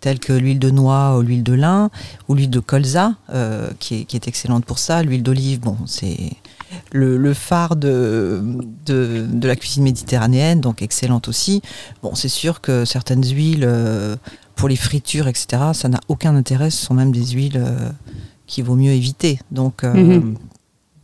telles 0.00 0.18
que 0.18 0.34
l'huile 0.34 0.58
de 0.58 0.70
noix 0.70 1.16
ou 1.16 1.22
l'huile 1.22 1.42
de 1.42 1.54
lin, 1.54 1.88
ou 2.28 2.34
l'huile 2.34 2.50
de 2.50 2.60
colza, 2.60 3.14
euh, 3.32 3.70
qui, 3.78 4.00
est, 4.00 4.04
qui 4.04 4.16
est 4.16 4.28
excellente 4.28 4.66
pour 4.66 4.78
ça. 4.78 5.02
L'huile 5.02 5.22
d'olive, 5.22 5.60
bon, 5.60 5.78
c'est 5.86 6.18
le, 6.90 7.16
le 7.16 7.34
phare 7.34 7.76
de, 7.76 8.42
de, 8.86 9.26
de 9.30 9.48
la 9.48 9.56
cuisine 9.56 9.84
méditerranéenne, 9.84 10.60
donc 10.60 10.82
excellente 10.82 11.28
aussi. 11.28 11.62
Bon, 12.02 12.14
c'est 12.14 12.28
sûr 12.28 12.60
que 12.60 12.84
certaines 12.84 13.24
huiles, 13.24 13.64
euh, 13.66 14.16
pour 14.56 14.68
les 14.68 14.76
fritures, 14.76 15.28
etc., 15.28 15.62
ça 15.72 15.88
n'a 15.88 16.00
aucun 16.08 16.34
intérêt. 16.36 16.70
Ce 16.70 16.84
sont 16.84 16.94
même 16.94 17.12
des 17.12 17.26
huiles 17.28 17.56
euh, 17.56 17.90
qu'il 18.46 18.64
vaut 18.64 18.76
mieux 18.76 18.92
éviter. 18.92 19.38
Donc, 19.50 19.84
euh, 19.84 19.92
Mhm. 19.94 20.34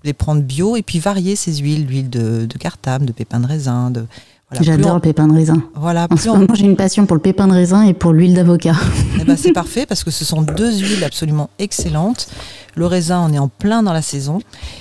Les 0.09 0.13
prendre 0.15 0.43
bio 0.43 0.77
et 0.77 0.83
puis 0.83 0.99
varier 0.99 1.37
ces 1.37 1.55
huiles, 1.57 1.87
l'huile 1.87 2.11
de, 2.11 2.47
de 2.47 2.59
cartame, 2.59 3.07
de 3.07 3.13
pépins 3.13 3.41
de 3.41 3.47
raisin. 3.47 3.91
De, 3.91 4.05
voilà, 4.51 4.65
J'adore 4.65 4.93
on- 4.93 4.95
le 4.95 5.01
pépin 5.01 5.29
de 5.29 5.35
raisin. 5.35 5.63
Voilà, 5.75 6.07
En 6.11 6.17
ce 6.17 6.29
on- 6.31 6.39
moment, 6.39 6.55
j'ai 6.55 6.65
une 6.65 6.77
passion 6.77 7.05
pour 7.07 7.15
le 7.17 7.23
pépin 7.23 7.47
de 7.47 7.53
raisin 7.53 7.83
et 7.83 7.93
pour 7.95 8.13
l'huile 8.13 8.35
d'avocat. 8.35 8.75
eh 9.21 9.25
ben, 9.25 9.37
c'est 9.37 9.53
parfait 9.53 9.85
parce 9.87 10.03
que 10.05 10.11
ce 10.11 10.25
sont 10.25 10.41
deux 10.43 10.73
huiles 10.79 11.05
absolument 11.05 11.51
excellentes. 11.59 12.29
Le 12.75 12.87
raisin, 12.87 13.27
on 13.29 13.33
est 13.33 13.39
en 13.39 13.49
plein 13.49 13.83
dans 13.83 13.93
la 13.93 14.03
saison. 14.03 14.41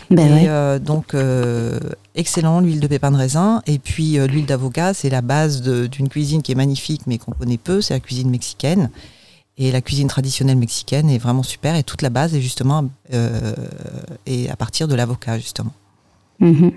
Ben 0.10 0.28
et 0.28 0.32
ouais. 0.32 0.46
euh, 0.48 0.80
donc, 0.80 1.14
euh, 1.14 1.80
excellent, 2.16 2.62
l'huile 2.62 2.80
de 2.80 2.88
pépins 2.88 3.12
de 3.12 3.18
raisin. 3.18 3.62
Et 3.68 3.78
puis, 3.80 4.18
euh, 4.20 4.28
l'huile 4.28 4.46
d'avocat, 4.46 4.94
c'est 4.94 5.10
la 5.10 5.22
base 5.22 5.62
d'une 5.62 6.08
cuisine 6.08 6.42
qui 6.42 6.54
est 6.54 6.56
magnifique, 6.56 7.02
mais 7.08 7.18
qu'on 7.18 7.32
connaît 7.34 7.58
peu, 7.58 7.82
c'est 7.82 7.94
la 7.94 8.00
cuisine 8.00 8.30
mexicaine. 8.30 8.90
Et 9.60 9.72
la 9.72 9.82
cuisine 9.82 10.08
traditionnelle 10.08 10.58
mexicaine 10.58 11.10
est 11.10 11.18
vraiment 11.18 11.42
super. 11.44 11.76
Et 11.76 11.84
toute 11.84 12.02
la 12.04 12.10
base 12.10 12.36
est 12.36 12.42
justement 12.42 12.90
euh, 13.14 13.54
est 14.28 14.50
à 14.50 14.56
partir 14.56 14.88
de 14.88 14.94
l'avocat, 14.96 15.40
justement. 15.40 15.74
Mhm. 16.40 16.72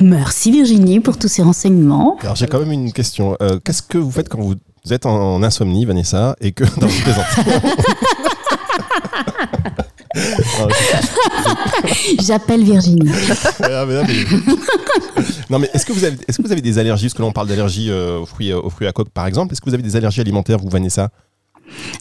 Merci 0.00 0.50
Virginie 0.52 1.00
pour 1.00 1.18
tous 1.18 1.28
ces 1.28 1.42
renseignements. 1.42 2.16
Alors 2.20 2.36
j'ai 2.36 2.46
quand 2.46 2.58
même 2.60 2.72
une 2.72 2.92
question. 2.92 3.36
Euh, 3.40 3.58
Qu'est-ce 3.64 3.82
que 3.82 3.98
vous 3.98 4.10
faites 4.10 4.28
quand 4.28 4.40
vous 4.40 4.54
êtes 4.90 5.06
en, 5.06 5.34
en 5.36 5.42
insomnie, 5.42 5.84
Vanessa, 5.84 6.36
et 6.40 6.52
que 6.52 6.64
Non, 6.80 6.88
je- 6.88 7.02
J'appelle 12.22 12.64
Virginie. 12.64 13.10
Ah, 13.62 13.84
mais 13.86 13.94
non, 13.94 14.02
mais- 14.06 15.24
Non, 15.50 15.58
mais 15.58 15.70
est-ce 15.74 15.84
que 15.86 15.92
vous 15.92 16.04
avez, 16.04 16.16
est-ce 16.26 16.38
que 16.38 16.42
vous 16.42 16.52
avez 16.52 16.60
des 16.62 16.78
allergies? 16.78 17.06
Parce 17.06 17.14
que 17.14 17.22
là 17.22 17.28
on 17.28 17.32
parle 17.32 17.48
d'allergies 17.48 17.90
euh, 17.90 18.18
aux 18.20 18.26
fruits, 18.26 18.52
aux 18.52 18.70
fruits 18.70 18.86
à 18.86 18.92
coque, 18.92 19.10
par 19.10 19.26
exemple. 19.26 19.52
Est-ce 19.52 19.60
que 19.60 19.68
vous 19.68 19.74
avez 19.74 19.82
des 19.82 19.96
allergies 19.96 20.20
alimentaires, 20.20 20.58
vous, 20.58 20.68
Vanessa? 20.68 21.10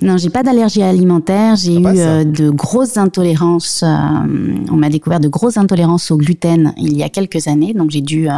Non, 0.01 0.17
j'ai 0.17 0.29
pas 0.29 0.43
d'allergie 0.43 0.81
alimentaire. 0.81 1.55
J'ai 1.55 1.73
Ça 1.73 1.79
eu 1.79 1.83
passe, 1.83 1.97
ça 1.97 2.07
euh, 2.07 2.23
de 2.23 2.49
grosses 2.49 2.97
intolérances. 2.97 3.83
euh, 3.83 4.57
on 4.71 4.75
m'a 4.75 4.89
découvert 4.89 5.19
de 5.19 5.27
grosses 5.27 5.57
intolérances 5.57 6.11
au 6.11 6.17
gluten 6.17 6.73
il 6.77 6.95
y 6.95 7.03
a 7.03 7.09
quelques 7.09 7.47
années. 7.47 7.73
Donc 7.73 7.91
j'ai 7.91 8.01
dû, 8.01 8.29
euh, 8.29 8.33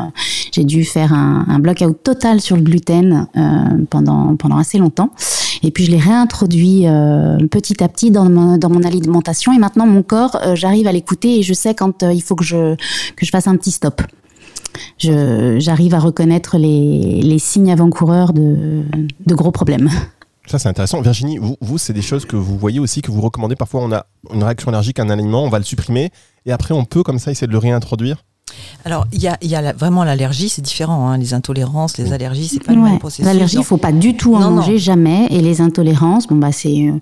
j'ai 0.51 0.63
dû 0.63 0.83
faire 0.83 1.13
un, 1.13 1.45
un 1.47 1.59
block-out 1.59 1.97
total 2.03 2.41
sur 2.41 2.55
le 2.55 2.61
gluten 2.61 3.27
pendant 3.89 4.35
pendant 4.35 4.57
assez 4.57 4.77
longtemps. 4.77 5.11
Et 5.63 5.71
puis 5.71 5.85
je 5.85 5.91
l'ai 5.91 5.99
réintroduit 5.99 6.85
petit 7.51 7.83
à 7.83 7.87
petit 7.87 8.11
dans 8.11 8.29
mon, 8.29 8.57
dans 8.57 8.69
mon 8.69 8.83
alimentation. 8.83 9.51
Et 9.53 9.57
maintenant 9.57 9.87
mon 9.87 10.03
corps, 10.03 10.37
j'arrive 10.53 10.87
à 10.87 10.91
l'écouter 10.91 11.39
et 11.39 11.43
je 11.43 11.53
sais 11.53 11.73
quand 11.73 12.03
il 12.03 12.21
faut 12.21 12.35
que 12.35 12.43
je 12.43 12.75
que 13.15 13.25
je 13.25 13.31
fasse 13.31 13.47
un 13.47 13.55
petit 13.55 13.71
stop. 13.71 14.01
J'arrive 14.99 15.95
à 15.95 15.99
reconnaître 15.99 16.57
les, 16.57 17.21
les 17.21 17.39
signes 17.39 17.71
avant-coureurs 17.71 18.33
de, 18.33 18.83
de 19.25 19.35
gros 19.35 19.51
problèmes. 19.51 19.89
Ça, 20.47 20.57
c'est 20.59 20.69
intéressant. 20.69 21.01
Virginie, 21.01 21.37
vous, 21.37 21.57
vous 21.61 21.77
c'est 21.77 21.93
des 21.93 22.01
choses 22.01 22.25
que 22.25 22.35
vous 22.35 22.57
voyez 22.57 22.79
aussi, 22.79 23.01
que 23.01 23.11
vous 23.11 23.21
recommandez. 23.21 23.55
Parfois, 23.55 23.81
on 23.83 23.91
a 23.91 24.05
une 24.33 24.43
réaction 24.43 24.69
allergique 24.69 24.97
à 24.99 25.03
un 25.03 25.09
aliment, 25.09 25.43
on 25.43 25.49
va 25.49 25.59
le 25.59 25.65
supprimer, 25.65 26.09
et 26.45 26.51
après, 26.51 26.73
on 26.73 26.85
peut, 26.85 27.03
comme 27.03 27.19
ça, 27.19 27.31
essayer 27.31 27.47
de 27.47 27.51
le 27.51 27.57
réintroduire. 27.57 28.23
Alors, 28.85 29.05
il 29.11 29.21
y 29.21 29.27
a, 29.27 29.37
y 29.41 29.55
a 29.55 29.73
vraiment 29.73 30.05
l'allergie, 30.05 30.47
c'est 30.47 30.61
différent. 30.61 31.09
Hein. 31.09 31.17
Les 31.17 31.33
intolérances, 31.33 31.97
les 31.97 32.13
allergies, 32.13 32.47
c'est 32.47 32.63
pas 32.63 32.71
le 32.73 32.79
même 32.81 32.97
processus. 32.97 33.25
L'allergie, 33.25 33.55
il 33.55 33.57
Donc, 33.57 33.65
faut 33.65 33.77
pas 33.77 33.91
du 33.91 34.15
tout 34.15 34.35
en 34.35 34.39
Non, 34.39 34.49
non. 34.51 34.55
manger 34.57 34.77
jamais. 34.77 35.27
Et 35.31 35.41
les 35.41 35.59
intolérances, 35.59 36.27
bon 36.27 36.37
bah 36.37 36.53
c'est, 36.53 36.69
euh, 36.87 36.93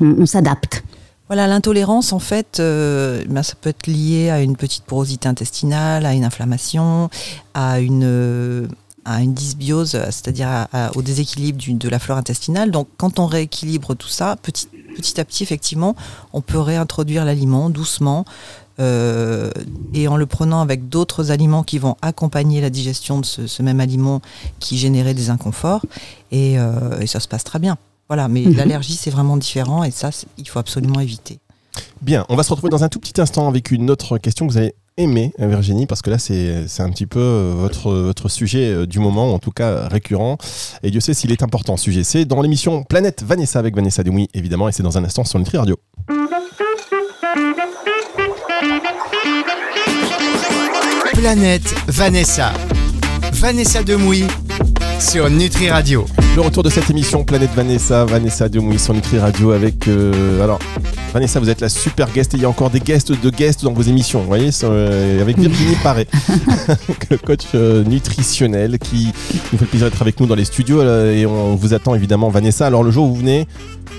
on, 0.00 0.22
on 0.22 0.26
s'adapte. 0.26 0.82
Voilà, 1.28 1.46
l'intolérance, 1.46 2.12
en 2.12 2.18
fait, 2.18 2.58
euh, 2.58 3.22
ben, 3.28 3.42
ça 3.44 3.54
peut 3.60 3.68
être 3.70 3.86
lié 3.86 4.30
à 4.30 4.40
une 4.42 4.56
petite 4.56 4.84
porosité 4.84 5.28
intestinale, 5.28 6.04
à 6.04 6.14
une 6.14 6.24
inflammation, 6.24 7.10
à 7.54 7.78
une, 7.80 8.02
euh, 8.04 8.66
à 9.04 9.22
une 9.22 9.32
dysbiose, 9.34 9.92
c'est-à-dire 9.92 10.48
à- 10.48 10.68
à- 10.72 10.96
au 10.96 11.02
déséquilibre 11.02 11.58
du- 11.58 11.72
de 11.74 11.88
la 11.88 11.98
flore 11.98 12.18
intestinale. 12.18 12.70
Donc, 12.70 12.88
quand 12.98 13.18
on 13.18 13.26
rééquilibre 13.26 13.94
tout 13.94 14.08
ça, 14.08 14.36
petit, 14.42 14.68
petit 14.96 15.18
à 15.20 15.24
petit, 15.24 15.42
effectivement, 15.42 15.96
on 16.32 16.40
peut 16.42 16.58
réintroduire 16.60 17.24
l'aliment 17.24 17.70
doucement. 17.70 18.24
euh, 18.80 19.50
et 19.92 20.06
en 20.06 20.16
le 20.16 20.24
prenant 20.26 20.60
avec 20.60 20.88
d'autres 20.88 21.32
aliments 21.32 21.64
qui 21.64 21.78
vont 21.80 21.96
accompagner 22.00 22.60
la 22.60 22.70
digestion 22.70 23.18
de 23.18 23.26
ce, 23.26 23.48
ce 23.48 23.60
même 23.60 23.80
aliment 23.80 24.20
qui 24.60 24.78
générait 24.78 25.14
des 25.14 25.30
inconforts, 25.30 25.84
et, 26.30 26.60
euh, 26.60 27.00
et 27.00 27.08
ça 27.08 27.18
se 27.18 27.26
passe 27.26 27.42
très 27.42 27.58
bien. 27.58 27.76
Voilà, 28.08 28.28
mais 28.28 28.42
Mhm. 28.42 28.54
l'allergie, 28.54 28.94
c'est 28.94 29.10
vraiment 29.10 29.36
différent, 29.36 29.82
et 29.82 29.90
ça, 29.90 30.10
il 30.36 30.48
faut 30.48 30.60
absolument 30.60 31.00
éviter. 31.00 31.40
Bien, 32.02 32.24
on 32.28 32.36
va 32.36 32.44
se 32.44 32.50
retrouver 32.50 32.70
dans 32.70 32.84
un 32.84 32.88
tout 32.88 33.00
petit 33.00 33.20
instant 33.20 33.48
avec 33.48 33.72
une 33.72 33.90
autre 33.90 34.16
question 34.18 34.46
que 34.46 34.52
vous 34.52 34.58
avez 34.58 34.74
aimée, 34.98 35.32
euh, 35.40 35.46
Virginie, 35.46 35.86
parce 35.86 36.02
que 36.02 36.10
là, 36.10 36.18
c'est 36.18 36.80
un 36.80 36.90
petit 36.90 37.06
peu 37.06 37.20
euh, 37.20 37.54
votre, 37.56 37.92
votre 37.92 38.28
sujet 38.28 38.70
euh, 38.70 38.86
du 38.86 38.98
moment, 38.98 39.32
en 39.32 39.38
tout 39.38 39.52
cas 39.52 39.88
récurrent. 39.88 40.36
Et 40.82 40.90
Dieu 40.90 41.00
sait 41.00 41.14
s'il 41.14 41.32
est 41.32 41.42
important, 41.42 41.76
sujet. 41.76 42.04
C'est 42.04 42.24
dans 42.24 42.42
l'émission 42.42 42.82
Planète 42.82 43.22
Vanessa 43.22 43.58
avec 43.58 43.74
Vanessa 43.74 44.02
Demouy, 44.02 44.28
évidemment, 44.34 44.68
et 44.68 44.72
c'est 44.72 44.82
dans 44.82 44.98
un 44.98 45.04
instant 45.04 45.24
sur 45.24 45.38
Nutri 45.38 45.56
Radio. 45.56 45.76
Planète 51.14 51.74
Vanessa. 51.86 52.52
Vanessa 53.32 53.82
Demouy 53.82 54.24
sur 55.00 55.30
Nutri 55.30 55.70
Radio. 55.70 56.06
Le 56.38 56.42
retour 56.42 56.62
de 56.62 56.70
cette 56.70 56.88
émission 56.88 57.24
Planète 57.24 57.50
Vanessa, 57.56 58.04
Vanessa 58.04 58.48
Demouy 58.48 58.78
sur 58.78 58.94
Nutri 58.94 59.18
Radio 59.18 59.50
avec... 59.50 59.88
euh, 59.88 60.40
alors, 60.40 60.60
Vanessa, 61.12 61.40
vous 61.40 61.50
êtes 61.50 61.60
la 61.60 61.68
super 61.68 62.12
guest 62.12 62.32
et 62.32 62.36
il 62.36 62.44
y 62.44 62.46
a 62.46 62.48
encore 62.48 62.70
des 62.70 62.78
guests 62.78 63.10
de 63.10 63.28
guests 63.28 63.64
dans 63.64 63.72
vos 63.72 63.82
émissions, 63.82 64.20
vous 64.20 64.28
voyez, 64.28 64.50
euh, 64.62 65.20
avec 65.20 65.36
Virginie 65.36 65.74
Paré, 65.82 66.06
le 67.10 67.16
coach 67.16 67.40
euh, 67.56 67.82
nutritionnel 67.82 68.78
qui 68.78 69.12
nous 69.52 69.58
fait 69.58 69.64
le 69.64 69.66
plaisir 69.66 69.90
d'être 69.90 70.00
avec 70.00 70.20
nous 70.20 70.26
dans 70.26 70.36
les 70.36 70.44
studios 70.44 70.80
et 70.80 71.26
on 71.26 71.56
vous 71.56 71.74
attend 71.74 71.96
évidemment 71.96 72.28
Vanessa. 72.28 72.68
Alors 72.68 72.84
le 72.84 72.92
jour 72.92 73.06
où 73.06 73.08
vous 73.08 73.20
venez, 73.20 73.48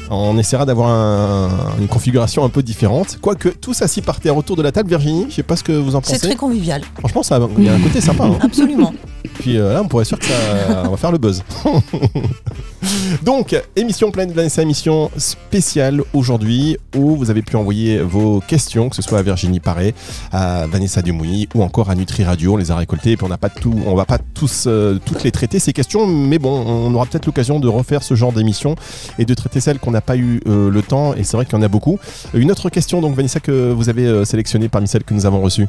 on 0.10 0.38
essaiera 0.38 0.66
d'avoir 0.66 0.90
un- 0.90 1.50
une 1.80 1.88
configuration 1.88 2.44
un 2.44 2.50
peu 2.50 2.64
différente. 2.64 3.18
Quoique, 3.22 3.50
tous 3.50 3.82
assis 3.82 4.02
par 4.02 4.20
terre 4.20 4.36
autour 4.38 4.56
de 4.56 4.62
la 4.62 4.72
table, 4.72 4.90
Virginie, 4.90 5.28
je 5.30 5.36
sais 5.36 5.44
pas 5.44 5.56
ce 5.56 5.64
que 5.64 5.72
vous 5.72 5.96
en 5.96 6.02
C'est 6.04 6.14
pensez. 6.14 6.28
très 6.28 6.36
convivial, 6.36 6.82
Franchement, 7.00 7.24
ça, 7.24 7.40
il 7.58 7.64
y 7.66 7.70
a 7.70 7.74
un 7.74 7.80
côté 7.80 8.02
sympa. 8.02 8.26
hein. 8.26 8.38
absolument. 8.42 8.94
Puis 9.40 9.58
euh, 9.58 9.74
là, 9.74 9.82
on 9.84 9.88
pourrait 9.88 10.02
être 10.04 10.08
sûr 10.08 10.20
que 10.20 10.26
ça 10.26 10.84
on 10.86 10.90
va 10.92 10.98
faire 10.98 11.12
le 11.12 11.18
buzz. 11.18 11.44
Donc, 13.24 13.56
émission 13.76 14.12
pleine 14.12 14.30
de 14.30 14.34
Vanessa, 14.34 14.62
émission 14.62 15.12
spéciale 15.18 16.02
aujourd'hui 16.14 16.78
où 16.96 17.16
vous 17.18 17.30
avez 17.30 17.42
pu 17.42 17.56
envoyer 17.58 18.00
vos 18.00 18.40
questions, 18.40 18.90
que 18.90 18.96
ce 18.96 19.02
soit 19.02 19.20
à 19.20 19.22
Virginie 19.22 19.60
Paré, 19.60 19.94
à 20.32 20.66
Vanessa 20.68 21.02
Dumouy 21.02 21.50
ou 21.54 21.64
encore 21.64 21.90
à 21.90 21.96
Nutri 21.96 22.24
Radio. 22.24 22.54
On 22.54 22.58
les 22.58 22.72
a 22.72 22.76
récoltées 22.76 23.12
et 23.12 23.18
puis 23.18 23.26
on 23.26 23.30
n'a 23.30 23.38
pas 23.38 23.50
tout, 23.50 23.76
on 23.86 23.96
va 23.96 24.06
pas 24.06 24.18
tous 24.34 24.66
euh, 24.68 24.98
toutes 25.06 25.24
les 25.24 25.32
traiter 25.32 25.60
ces 25.60 25.74
questions, 25.74 26.08
mais 26.08 26.40
bon, 26.40 26.64
on 26.66 26.94
aura 26.96 27.06
peut-être 27.06 27.26
l'occasion 27.26 27.60
de 27.60 27.68
refaire 27.68 28.02
ce 28.04 28.16
genre 28.16 28.32
d'émission 28.32 28.76
et 29.18 29.26
de 29.26 29.34
traiter 29.34 29.60
celles 29.60 29.79
qu'on 29.80 29.92
n'a 29.92 30.02
pas 30.02 30.18
eu 30.18 30.42
euh, 30.48 30.70
le 30.70 30.82
temps. 30.82 31.14
Et 31.14 31.24
c'est 31.24 31.38
vrai 31.38 31.46
qu'il 31.46 31.58
y 31.58 31.60
en 31.60 31.64
a 31.64 31.68
beaucoup. 31.68 32.00
Une 32.34 32.52
autre 32.52 32.70
question, 32.70 33.02
donc 33.02 33.16
Vanessa, 33.16 33.40
que 33.40 33.72
vous 33.72 33.90
avez 33.90 34.06
euh, 34.06 34.26
sélectionnée 34.26 34.70
parmi 34.70 34.88
celles 34.88 35.04
que 35.04 35.14
nous 35.14 35.26
avons 35.26 35.42
reçues. 35.42 35.68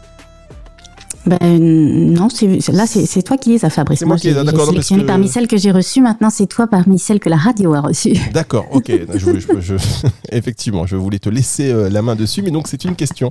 Ben, 1.27 1.39
non, 1.61 2.31
c'est- 2.31 2.69
là 2.73 2.87
c'est 2.87 3.23
toi 3.23 3.37
qui 3.37 3.51
les 3.51 3.65
as, 3.65 3.71
Fabrice. 3.71 3.99
C'est 3.99 4.07
moi 4.07 4.17
qui 4.17 4.29
les 4.29 4.33
ai, 4.33 4.39
j'ai 4.39 4.45
d'accord, 4.45 4.67
sélectionné 4.69 5.03
que- 5.03 5.07
parmi 5.07 5.29
celles 5.29 5.49
que 5.49 5.59
j'ai 5.59 5.71
reçues. 5.71 6.01
Maintenant, 6.01 6.31
c'est 6.31 6.47
toi 6.47 6.67
parmi 6.67 6.99
celles 6.99 7.21
que 7.21 7.29
la 7.29 7.37
radio 7.37 7.75
a 7.75 7.81
reçues. 7.83 8.17
D'accord, 8.33 8.67
ok. 8.73 8.91
Je, 9.15 9.39
je- 9.39 9.61
je- 9.61 9.75
effectivement, 10.33 10.87
je 10.87 10.97
voulais 10.97 11.19
te 11.19 11.29
laisser 11.29 11.71
euh, 11.71 11.91
la 11.91 12.01
main 12.01 12.17
dessus, 12.17 12.41
mais 12.43 12.51
donc 12.51 12.69
c'est 12.69 12.85
une 12.85 12.97
question 12.97 13.31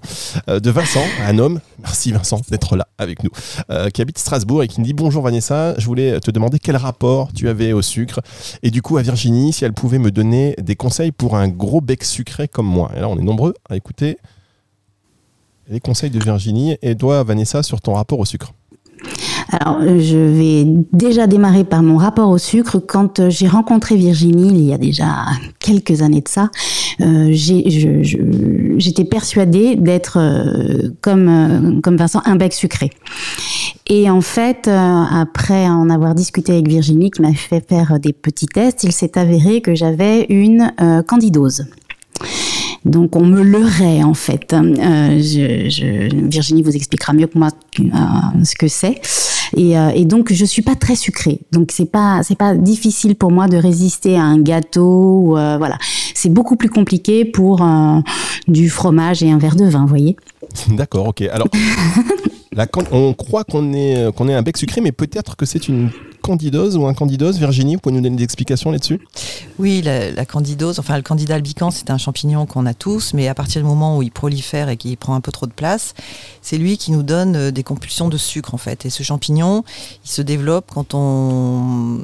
euh, 0.49 0.59
de 0.59 0.69
Vincent, 0.69 1.03
un 1.27 1.39
homme. 1.39 1.59
Merci 1.81 2.11
Vincent 2.11 2.41
d'être 2.51 2.75
là 2.75 2.87
avec 2.99 3.23
nous, 3.23 3.31
euh, 3.71 3.89
qui 3.89 4.01
habite 4.03 4.19
Strasbourg 4.19 4.61
et 4.61 4.67
qui 4.67 4.81
me 4.81 4.85
dit 4.85 4.93
bonjour 4.93 5.23
Vanessa. 5.23 5.73
Je 5.79 5.85
voulais 5.87 6.19
te 6.19 6.29
demander 6.29 6.59
quel 6.59 6.75
rapport 6.77 7.33
tu 7.33 7.49
avais 7.49 7.73
au 7.73 7.81
sucre 7.81 8.19
et 8.61 8.69
du 8.69 8.81
coup 8.83 8.97
à 8.97 9.01
Virginie 9.01 9.51
si 9.51 9.65
elle 9.65 9.73
pouvait 9.73 9.99
me 9.99 10.11
donner 10.11 10.55
des 10.61 10.75
conseils 10.75 11.11
pour 11.11 11.35
un 11.35 11.47
gros 11.47 11.81
bec 11.81 12.03
sucré 12.03 12.47
comme 12.47 12.67
moi. 12.67 12.91
Et 12.95 12.99
là, 12.99 13.09
on 13.09 13.17
est 13.17 13.23
nombreux 13.23 13.55
à 13.69 13.75
écouter 13.75 14.17
les 15.69 15.79
conseils 15.79 16.09
de 16.09 16.19
Virginie 16.19 16.77
et 16.81 16.95
toi 16.95 17.23
Vanessa 17.23 17.63
sur 17.63 17.81
ton 17.81 17.93
rapport 17.93 18.19
au 18.19 18.25
sucre. 18.25 18.53
Alors, 19.51 19.79
euh, 19.81 19.99
je 19.99 20.17
vais 20.17 20.65
déjà 20.93 21.25
démarrer 21.25 21.63
par 21.63 21.81
mon 21.81 21.97
rapport 21.97 22.29
au 22.29 22.37
sucre. 22.37 22.79
Quand 22.79 23.19
euh, 23.19 23.29
j'ai 23.29 23.47
rencontré 23.47 23.95
Virginie, 23.95 24.49
il 24.49 24.61
y 24.61 24.73
a 24.73 24.77
déjà 24.77 25.25
quelques 25.59 26.01
années 26.01 26.21
de 26.21 26.27
ça, 26.27 26.51
euh, 27.01 27.29
j'étais 27.31 29.05
persuadée 29.05 29.75
d'être, 29.75 30.19
comme, 31.01 31.79
comme 31.81 31.97
Vincent, 31.97 32.21
un 32.25 32.35
bec 32.35 32.53
sucré. 32.53 32.91
Et 33.87 34.09
en 34.09 34.21
fait, 34.21 34.67
après 34.67 35.67
en 35.67 35.89
avoir 35.89 36.13
discuté 36.13 36.53
avec 36.53 36.67
Virginie, 36.67 37.09
qui 37.11 37.21
m'a 37.21 37.33
fait 37.33 37.65
faire 37.67 37.99
des 37.99 38.13
petits 38.13 38.47
tests, 38.47 38.83
il 38.83 38.91
s'est 38.91 39.17
avéré 39.17 39.61
que 39.61 39.75
j'avais 39.75 40.25
une 40.29 40.71
candidose. 41.07 41.65
Donc 42.85 43.15
on 43.15 43.25
me 43.25 43.41
leurrait 43.43 44.03
en 44.03 44.13
fait. 44.13 44.53
Euh, 44.53 45.17
je, 45.19 45.69
je- 45.69 46.27
Virginie 46.27 46.61
vous 46.63 46.75
expliquera 46.75 47.13
mieux 47.13 47.27
que 47.27 47.37
moi 47.37 47.49
euh, 47.79 47.83
ce 48.43 48.55
que 48.55 48.67
c'est. 48.67 49.01
Et, 49.57 49.77
euh, 49.77 49.89
et 49.95 50.05
donc 50.05 50.31
je 50.31 50.45
suis 50.45 50.61
pas 50.61 50.75
très 50.75 50.95
sucrée. 50.95 51.39
Donc 51.51 51.71
c'est 51.73 51.89
pas 51.91 52.21
c'est 52.23 52.37
pas 52.37 52.55
difficile 52.55 53.15
pour 53.15 53.31
moi 53.31 53.47
de 53.47 53.57
résister 53.57 54.15
à 54.15 54.23
un 54.23 54.39
gâteau. 54.39 55.21
ou, 55.23 55.37
euh, 55.37 55.57
voilà, 55.57 55.77
c'est 56.13 56.29
beaucoup 56.31 56.55
plus 56.55 56.69
compliqué 56.69 57.25
pour 57.25 57.61
euh, 57.63 57.99
du 58.47 58.69
fromage 58.69 59.23
et 59.23 59.31
un 59.31 59.37
verre 59.39 59.55
de 59.55 59.65
vin. 59.65 59.81
Vous 59.81 59.87
voyez. 59.87 60.15
D'accord, 60.69 61.07
ok. 61.07 61.21
Alors, 61.31 61.47
on 62.91 63.13
croit 63.13 63.43
qu'on 63.43 63.73
est, 63.73 64.11
qu'on 64.15 64.27
est 64.27 64.33
un 64.33 64.41
bec 64.41 64.57
sucré, 64.57 64.81
mais 64.81 64.91
peut-être 64.91 65.35
que 65.35 65.45
c'est 65.45 65.67
une 65.67 65.89
candidose 66.21 66.77
ou 66.77 66.85
un 66.85 66.93
candidose. 66.93 67.39
Virginie, 67.39 67.75
vous 67.75 67.81
pouvez 67.81 67.95
nous 67.95 68.01
donner 68.01 68.17
des 68.17 68.23
explications 68.23 68.71
là-dessus? 68.71 68.99
Oui, 69.57 69.81
la, 69.81 70.25
candidose, 70.25 70.79
enfin 70.79 70.95
le 70.95 71.01
candida 71.01 71.35
albicans, 71.35 71.71
c'est 71.71 71.89
un 71.89 71.97
champignon 71.97 72.45
qu'on 72.45 72.65
a 72.65 72.73
tous, 72.73 73.13
mais 73.13 73.27
à 73.27 73.33
partir 73.33 73.61
du 73.61 73.67
moment 73.67 73.97
où 73.97 74.03
il 74.03 74.11
prolifère 74.11 74.69
et 74.69 74.77
qu'il 74.77 74.95
prend 74.97 75.15
un 75.15 75.21
peu 75.21 75.31
trop 75.31 75.47
de 75.47 75.51
place, 75.51 75.93
c'est 76.41 76.57
lui 76.57 76.77
qui 76.77 76.91
nous 76.91 77.03
donne 77.03 77.35
euh, 77.35 77.51
des 77.51 77.63
compulsions 77.63 78.09
de 78.09 78.17
sucre 78.17 78.53
en 78.53 78.57
fait. 78.57 78.85
Et 78.85 78.89
ce 78.89 79.03
champignon, 79.03 79.63
il 80.05 80.09
se 80.09 80.21
développe 80.21 80.65
quand 80.73 80.93
on, 80.93 81.99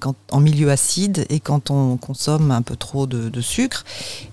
quand, 0.00 0.14
en 0.30 0.40
milieu 0.40 0.70
acide 0.70 1.26
et 1.30 1.40
quand 1.40 1.70
on 1.70 1.96
consomme 1.96 2.50
un 2.50 2.62
peu 2.62 2.76
trop 2.76 3.06
de, 3.06 3.40
sucre. 3.40 3.84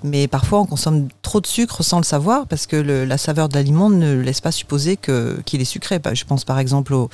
Mais 0.03 0.27
parfois 0.27 0.59
on 0.59 0.65
consomme 0.65 1.07
trop 1.21 1.41
de 1.41 1.47
sucre 1.47 1.83
sans 1.83 1.97
le 1.97 2.03
savoir 2.03 2.45
parce 2.47 2.67
que 2.67 2.75
la 2.75 3.17
saveur 3.17 3.49
de 3.49 3.55
l'aliment 3.55 3.89
ne 3.89 4.19
laisse 4.19 4.41
pas 4.41 4.51
supposer 4.51 4.97
que- 4.97 5.38
qu'il 5.45 5.61
est 5.61 5.65
sucré. 5.65 5.99
Je 6.13 6.23
pense 6.23 6.45
par 6.45 6.59
exemple 6.59 6.93
aux, 6.93 7.09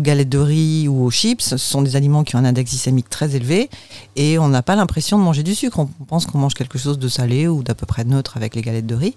galettes 0.00 0.28
de 0.28 0.38
riz 0.38 0.88
ou 0.88 1.04
aux 1.04 1.10
chips. 1.10 1.42
Ce 1.42 1.56
sont 1.56 1.82
des 1.82 1.96
aliments 1.96 2.24
qui 2.24 2.36
ont 2.36 2.38
un 2.38 2.44
index 2.44 2.70
glycémique 2.70 3.08
très 3.08 3.36
élevé 3.36 3.70
et 4.16 4.38
on 4.38 4.48
n'a 4.48 4.62
pas 4.62 4.76
l'impression 4.76 5.18
de 5.18 5.24
manger 5.24 5.42
du 5.42 5.54
sucre. 5.54 5.78
On 5.78 6.04
pense 6.06 6.26
qu'on 6.26 6.38
mange 6.38 6.54
quelque 6.54 6.78
chose 6.78 6.98
de 6.98 7.08
salé 7.08 7.48
ou 7.48 7.62
d'à 7.62 7.74
peu 7.74 7.86
près 7.86 8.04
neutre 8.04 8.36
avec 8.36 8.54
les 8.54 8.62
galettes 8.62 8.86
de 8.86 8.94
riz. 8.94 9.16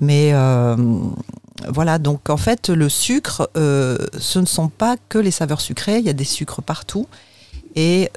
Mais 0.00 0.30
euh, 0.32 0.76
voilà, 1.68 1.98
donc 1.98 2.30
en 2.30 2.36
fait, 2.36 2.68
le 2.68 2.88
sucre, 2.88 3.50
euh, 3.56 3.98
ce 4.18 4.38
ne 4.38 4.46
sont 4.46 4.68
pas 4.68 4.96
que 5.08 5.18
les 5.18 5.30
saveurs 5.30 5.60
sucrées, 5.60 5.98
il 5.98 6.04
y 6.04 6.10
a 6.10 6.14
des 6.14 6.24
sucres 6.24 6.62
partout. 6.62 7.06
Et 7.78 8.10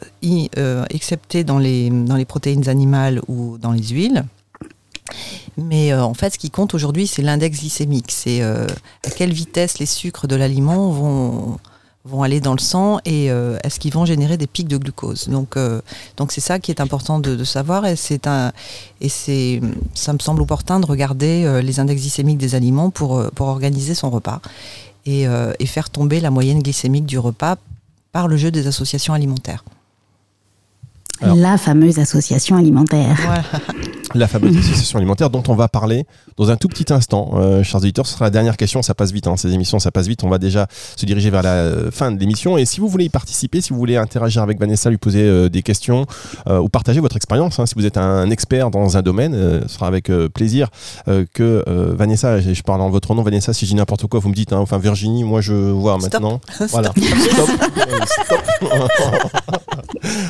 euh, 0.58 0.86
excepté 0.90 1.44
dans 1.44 1.60
les, 1.60 1.90
dans 1.90 2.16
les 2.16 2.24
protéines 2.24 2.70
animales 2.70 3.22
ou 3.28 3.58
dans 3.58 3.74
les 3.74 3.84
huiles. 3.90 4.24
Mais 5.58 5.92
euh, 5.92 6.04
en 6.04 6.14
fait, 6.14 6.34
ce 6.34 6.38
qui 6.38 6.50
compte 6.50 6.74
aujourd'hui, 6.74 7.08
c'est 7.08 7.22
l'index 7.22 7.60
glycémique. 7.60 8.12
C'est 8.12 8.42
euh, 8.42 8.68
à 9.06 9.10
quelle 9.10 9.34
vitesse 9.34 9.80
les 9.80 9.86
sucres 9.86 10.28
de 10.28 10.36
l'aliment 10.36 10.90
vont, 10.90 11.60
vont 12.06 12.24
aller 12.24 12.40
dans 12.40 12.54
le 12.54 12.60
sang 12.60 13.00
et 13.06 13.30
euh, 13.30 13.58
est-ce 13.64 13.80
qu'ils 13.80 13.94
vont 13.94 14.06
générer 14.06 14.38
des 14.38 14.48
pics 14.48 14.68
de 14.68 14.78
glucose. 14.78 15.28
Donc, 15.28 15.58
euh, 15.58 15.82
donc 16.18 16.32
c'est 16.32 16.42
ça 16.42 16.60
qui 16.60 16.72
est 16.72 16.80
important 16.82 17.20
de, 17.20 17.36
de 17.36 17.44
savoir 17.44 17.86
et 17.86 17.96
c'est 17.96 18.26
un 18.26 18.52
et 19.02 19.10
c'est 19.10 19.62
ça 19.94 20.14
me 20.14 20.20
semble 20.20 20.42
opportun 20.42 20.80
de 20.80 20.86
regarder 20.86 21.44
euh, 21.46 21.62
les 21.62 21.80
index 21.80 22.02
glycémiques 22.02 22.38
des 22.38 22.56
aliments 22.56 22.90
pour 22.90 23.30
pour 23.32 23.48
organiser 23.48 23.96
son 23.96 24.10
repas 24.10 24.42
et, 25.06 25.28
euh, 25.28 25.54
et 25.60 25.66
faire 25.66 25.90
tomber 25.90 26.20
la 26.20 26.32
moyenne 26.32 26.62
glycémique 26.62 27.06
du 27.06 27.20
repas 27.20 27.58
par 28.12 28.28
le 28.28 28.38
jeu 28.38 28.52
des 28.52 28.68
associations 28.68 29.14
alimentaires. 29.14 29.64
Alors. 31.22 31.36
La 31.36 31.58
fameuse 31.58 32.00
association 32.00 32.56
alimentaire. 32.56 33.18
Voilà. 33.22 33.44
la 34.16 34.28
fameuse 34.28 34.58
association 34.58 34.98
alimentaire 34.98 35.30
dont 35.30 35.44
on 35.48 35.56
va 35.56 35.68
parler 35.68 36.06
dans 36.38 36.50
un 36.50 36.58
tout 36.58 36.68
petit 36.68 36.92
instant. 36.94 37.32
Euh, 37.36 37.64
chers 37.64 37.82
auditeurs, 37.82 38.08
ce 38.08 38.14
sera 38.14 38.26
la 38.26 38.32
dernière 38.32 38.58
question, 38.58 38.82
ça 38.82 38.94
passe 38.94 39.12
vite, 39.12 39.28
hein, 39.28 39.38
ces 39.38 39.54
émissions, 39.54 39.80
ça 39.80 39.92
passe 39.92 40.08
vite. 40.08 40.24
On 40.24 40.30
va 40.30 40.38
déjà 40.38 40.68
se 40.96 41.06
diriger 41.06 41.30
vers 41.30 41.44
la 41.44 41.54
euh, 41.54 41.92
fin 41.92 42.12
de 42.12 42.20
l'émission. 42.20 42.58
Et 42.58 42.66
si 42.66 42.80
vous 42.80 42.88
voulez 42.88 43.06
y 43.06 43.10
participer, 43.10 43.62
si 43.62 43.72
vous 43.72 43.80
voulez 43.80 43.98
interagir 43.98 44.42
avec 44.42 44.60
Vanessa, 44.60 44.90
lui 44.90 44.98
poser 44.98 45.24
euh, 45.24 45.50
des 45.50 45.62
questions 45.62 46.06
euh, 46.48 46.60
ou 46.60 46.70
partager 46.70 47.00
votre 47.00 47.16
expérience, 47.16 47.60
hein, 47.60 47.66
si 47.66 47.76
vous 47.76 47.86
êtes 47.86 47.98
un 47.98 48.30
expert 48.30 48.72
dans 48.72 48.98
un 48.98 49.02
domaine, 49.02 49.62
ce 49.68 49.68
sera 49.68 49.88
avec 49.88 50.12
plaisir 50.34 50.70
que 51.34 51.64
Vanessa, 51.96 52.40
je 52.40 52.54
je 52.60 52.64
parle 52.64 52.82
en 52.82 52.90
votre 52.90 53.14
nom, 53.16 53.24
Vanessa, 53.24 53.54
si 53.54 53.66
j'ai 53.66 53.76
n'importe 53.76 54.08
quoi, 54.08 54.20
vous 54.20 54.30
me 54.30 54.34
dites, 54.34 54.52
hein, 54.52 54.60
enfin 54.60 54.78
Virginie, 54.78 55.24
moi 55.24 55.40
je 55.40 55.54
vois 55.54 55.98
Stop. 56.00 56.14
maintenant. 56.14 56.42
Voilà. 56.70 56.92
Stop. 56.92 57.50
Stop. 58.26 58.42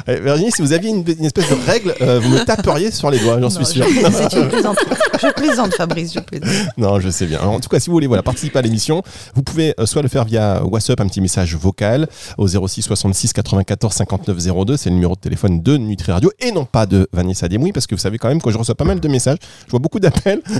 Eh, 0.07 0.19
Virginie, 0.19 0.51
si 0.51 0.61
vous 0.61 0.73
aviez 0.73 0.89
une, 0.89 1.03
une 1.07 1.25
espèce 1.25 1.49
de 1.49 1.55
règle, 1.65 1.93
vous 1.99 2.29
me 2.29 2.43
taperiez 2.43 2.91
sur 2.91 3.11
les 3.11 3.19
doigts, 3.19 3.39
j'en 3.39 3.49
suis 3.49 3.65
sûr. 3.73 3.85
je- 3.87 4.11
C'est 4.29 4.37
une 4.39 4.47
plaisanterie. 4.49 4.85
Je 5.21 5.27
plaisante, 5.33 5.73
Fabrice, 5.73 6.13
je 6.13 6.19
plaisante. 6.19 6.49
Non, 6.77 6.99
je 6.99 7.09
sais 7.09 7.25
bien. 7.25 7.39
Alors, 7.39 7.53
en 7.53 7.59
tout 7.59 7.69
cas, 7.69 7.79
si 7.79 7.87
vous 7.89 7.93
voulez 7.95 8.07
voilà, 8.07 8.23
participer 8.23 8.59
à 8.59 8.61
l'émission, 8.61 9.01
vous 9.35 9.43
pouvez 9.43 9.73
euh, 9.79 9.85
soit 9.85 10.01
le 10.01 10.07
faire 10.07 10.25
via 10.25 10.63
WhatsApp, 10.65 10.99
un 11.01 11.07
petit 11.07 11.21
message 11.21 11.55
vocal 11.55 12.07
au 12.37 12.47
06 12.47 12.81
66 12.81 13.33
94 13.33 13.93
59 13.93 14.37
02, 14.65 14.77
c'est 14.77 14.89
le 14.89 14.95
numéro 14.95 15.15
de 15.15 15.19
téléphone 15.19 15.61
de 15.61 15.77
Nutri 15.77 16.11
Radio 16.11 16.31
et 16.39 16.51
non 16.51 16.65
pas 16.65 16.85
de 16.85 17.07
Vanessa 17.13 17.47
Desmouilles, 17.47 17.71
parce 17.73 17.87
que 17.87 17.95
vous 17.95 18.01
savez 18.01 18.17
quand 18.17 18.27
même 18.29 18.41
que 18.41 18.51
je 18.51 18.57
reçois 18.57 18.75
pas 18.75 18.85
mal 18.85 18.99
de 18.99 19.07
messages, 19.07 19.37
je 19.65 19.71
vois 19.71 19.79
beaucoup 19.79 19.99
d'appels. 19.99 20.41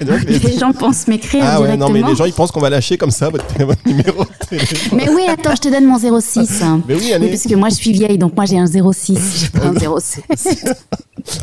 Et 0.00 0.04
donc, 0.04 0.22
les- 0.24 0.38
Les 0.38 0.58
gens 0.58 0.72
pensent 0.72 1.06
m'écrire 1.08 1.42
Ah 1.46 1.60
ouais, 1.60 1.76
non, 1.76 1.88
mais 1.88 2.02
les 2.02 2.14
gens 2.14 2.24
ils 2.24 2.32
pensent 2.32 2.50
qu'on 2.50 2.60
va 2.60 2.68
lâcher 2.70 2.96
comme 2.98 3.10
ça 3.10 3.28
votre, 3.30 3.44
votre 3.64 3.86
numéro 3.86 4.24
de 4.24 4.46
téléphone. 4.48 4.90
Mais 4.98 5.08
oui, 5.08 5.22
attends, 5.28 5.54
je 5.56 5.60
te 5.62 5.68
donne 5.68 5.86
mon 5.86 5.98
06. 6.20 6.62
Mais 6.86 6.94
oui, 6.94 7.00
Oui, 7.04 7.12
allez. 7.12 7.28
parce 7.28 7.42
que 7.44 7.54
moi 7.54 7.68
je 7.68 7.74
suis 7.76 7.92
vieille, 7.92 8.18
donc 8.18 8.34
moi 8.36 8.44
j'ai 8.44 8.58
un 8.58 8.66
06, 8.66 9.18
j'ai 9.40 9.48
pas 9.48 9.66
un 9.66 9.74
06. 9.98 10.64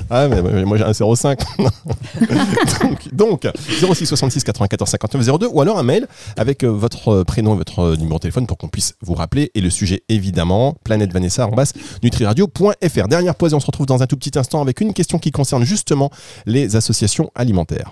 Ah, 0.10 0.28
mais 0.28 0.41
mais 0.41 0.49
moi 0.66 0.78
j'ai 0.78 0.84
un 0.84 0.94
05. 0.94 1.40
donc, 3.14 3.14
donc, 3.14 3.48
06 3.68 4.06
66 4.06 4.44
94 4.44 4.90
59 4.90 5.40
02 5.40 5.48
ou 5.52 5.62
alors 5.62 5.78
un 5.78 5.84
mail 5.84 6.08
avec 6.38 6.64
euh, 6.64 6.68
votre 6.68 7.10
euh, 7.10 7.24
prénom 7.24 7.54
et 7.56 7.58
votre 7.58 7.80
euh, 7.80 7.96
numéro 7.96 8.16
de 8.16 8.22
téléphone 8.22 8.48
pour 8.48 8.58
qu'on 8.58 8.68
puisse 8.68 8.96
vous 9.02 9.14
rappeler. 9.14 9.52
Et 9.56 9.62
le 9.62 9.70
sujet, 9.70 10.04
évidemment, 10.10 10.76
planètevanessa.nutriradio.fr. 10.84 13.08
Dernière 13.08 13.36
pause 13.36 13.54
et 13.54 13.56
on 13.56 13.60
se 13.60 13.66
retrouve 13.66 13.86
dans 13.86 14.02
un 14.02 14.08
tout 14.08 14.18
petit 14.18 14.38
instant 14.38 14.62
avec 14.62 14.82
une 14.82 14.94
question 14.94 15.20
qui 15.20 15.32
concerne 15.32 15.64
justement 15.64 16.10
les 16.46 16.76
associations 16.76 17.32
alimentaires. 17.36 17.92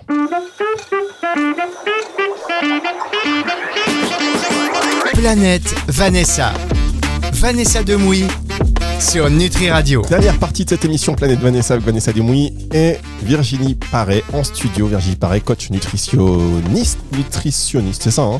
Planète 5.14 5.74
Vanessa. 5.88 6.52
Vanessa 7.32 7.82
Demouy 7.82 8.26
sur 9.00 9.30
Nutri 9.30 9.70
Radio. 9.70 10.02
Dernière 10.08 10.36
partie 10.38 10.64
de 10.64 10.70
cette 10.70 10.84
émission 10.84 11.14
Planète 11.14 11.38
Vanessa 11.38 11.74
avec 11.74 11.86
Vanessa 11.86 12.12
Demouy 12.12 12.52
et 12.72 12.96
Virginie 13.22 13.74
Paré 13.74 14.24
en 14.32 14.42
studio. 14.42 14.86
Virginie 14.86 15.16
Paré, 15.16 15.40
coach 15.40 15.70
nutritionniste. 15.70 16.98
Nutritionniste, 17.12 18.02
c'est 18.02 18.10
ça, 18.10 18.22
hein? 18.22 18.38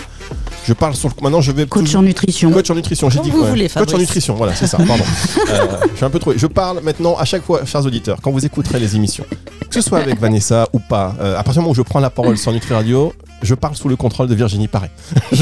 Je 0.67 0.73
parle 0.73 0.95
sur 0.95 1.09
le. 1.09 1.15
Maintenant, 1.23 1.41
je 1.41 1.53
vais. 1.53 1.67
Coach 1.67 1.95
en 1.95 2.03
nutrition. 2.03 2.51
Coach 2.51 2.71
en 2.71 2.75
nutrition, 2.75 3.09
j'ai 3.11 3.21
dit 3.21 3.31
vous 3.31 3.39
quoi 3.41 3.51
voulez, 3.51 3.69
Coach 3.69 3.95
en 3.95 3.99
nutrition, 3.99 4.35
voilà, 4.35 4.55
c'est 4.55 4.67
ça, 4.67 4.79
pardon. 4.79 5.05
Euh, 5.49 5.67
je 5.93 5.97
suis 5.97 6.05
un 6.05 6.11
peu 6.11 6.19
trop. 6.19 6.33
Je 6.37 6.47
parle 6.47 6.81
maintenant 6.83 7.17
à 7.17 7.25
chaque 7.25 7.43
fois, 7.43 7.65
chers 7.65 7.85
auditeurs, 7.87 8.19
quand 8.21 8.31
vous 8.31 8.45
écouterez 8.45 8.79
les 8.79 8.97
émissions, 8.97 9.25
que 9.31 9.75
ce 9.75 9.81
soit 9.81 9.99
avec 9.99 10.21
Vanessa 10.21 10.69
ou 10.73 10.79
pas, 10.79 11.15
euh, 11.21 11.39
à 11.39 11.43
partir 11.43 11.55
du 11.55 11.59
moment 11.61 11.71
où 11.71 11.75
je 11.75 11.83
prends 11.83 12.01
la 12.01 12.11
parole 12.11 12.37
sur 12.37 12.53
Nutri 12.53 12.75
Radio, 12.75 13.15
je 13.43 13.55
parle 13.55 13.77
sous 13.77 13.89
le 13.89 13.97
contrôle 13.97 14.27
de 14.27 14.35
Virginie 14.35 14.69
Paré. 14.69 14.91
Pas 15.31 15.37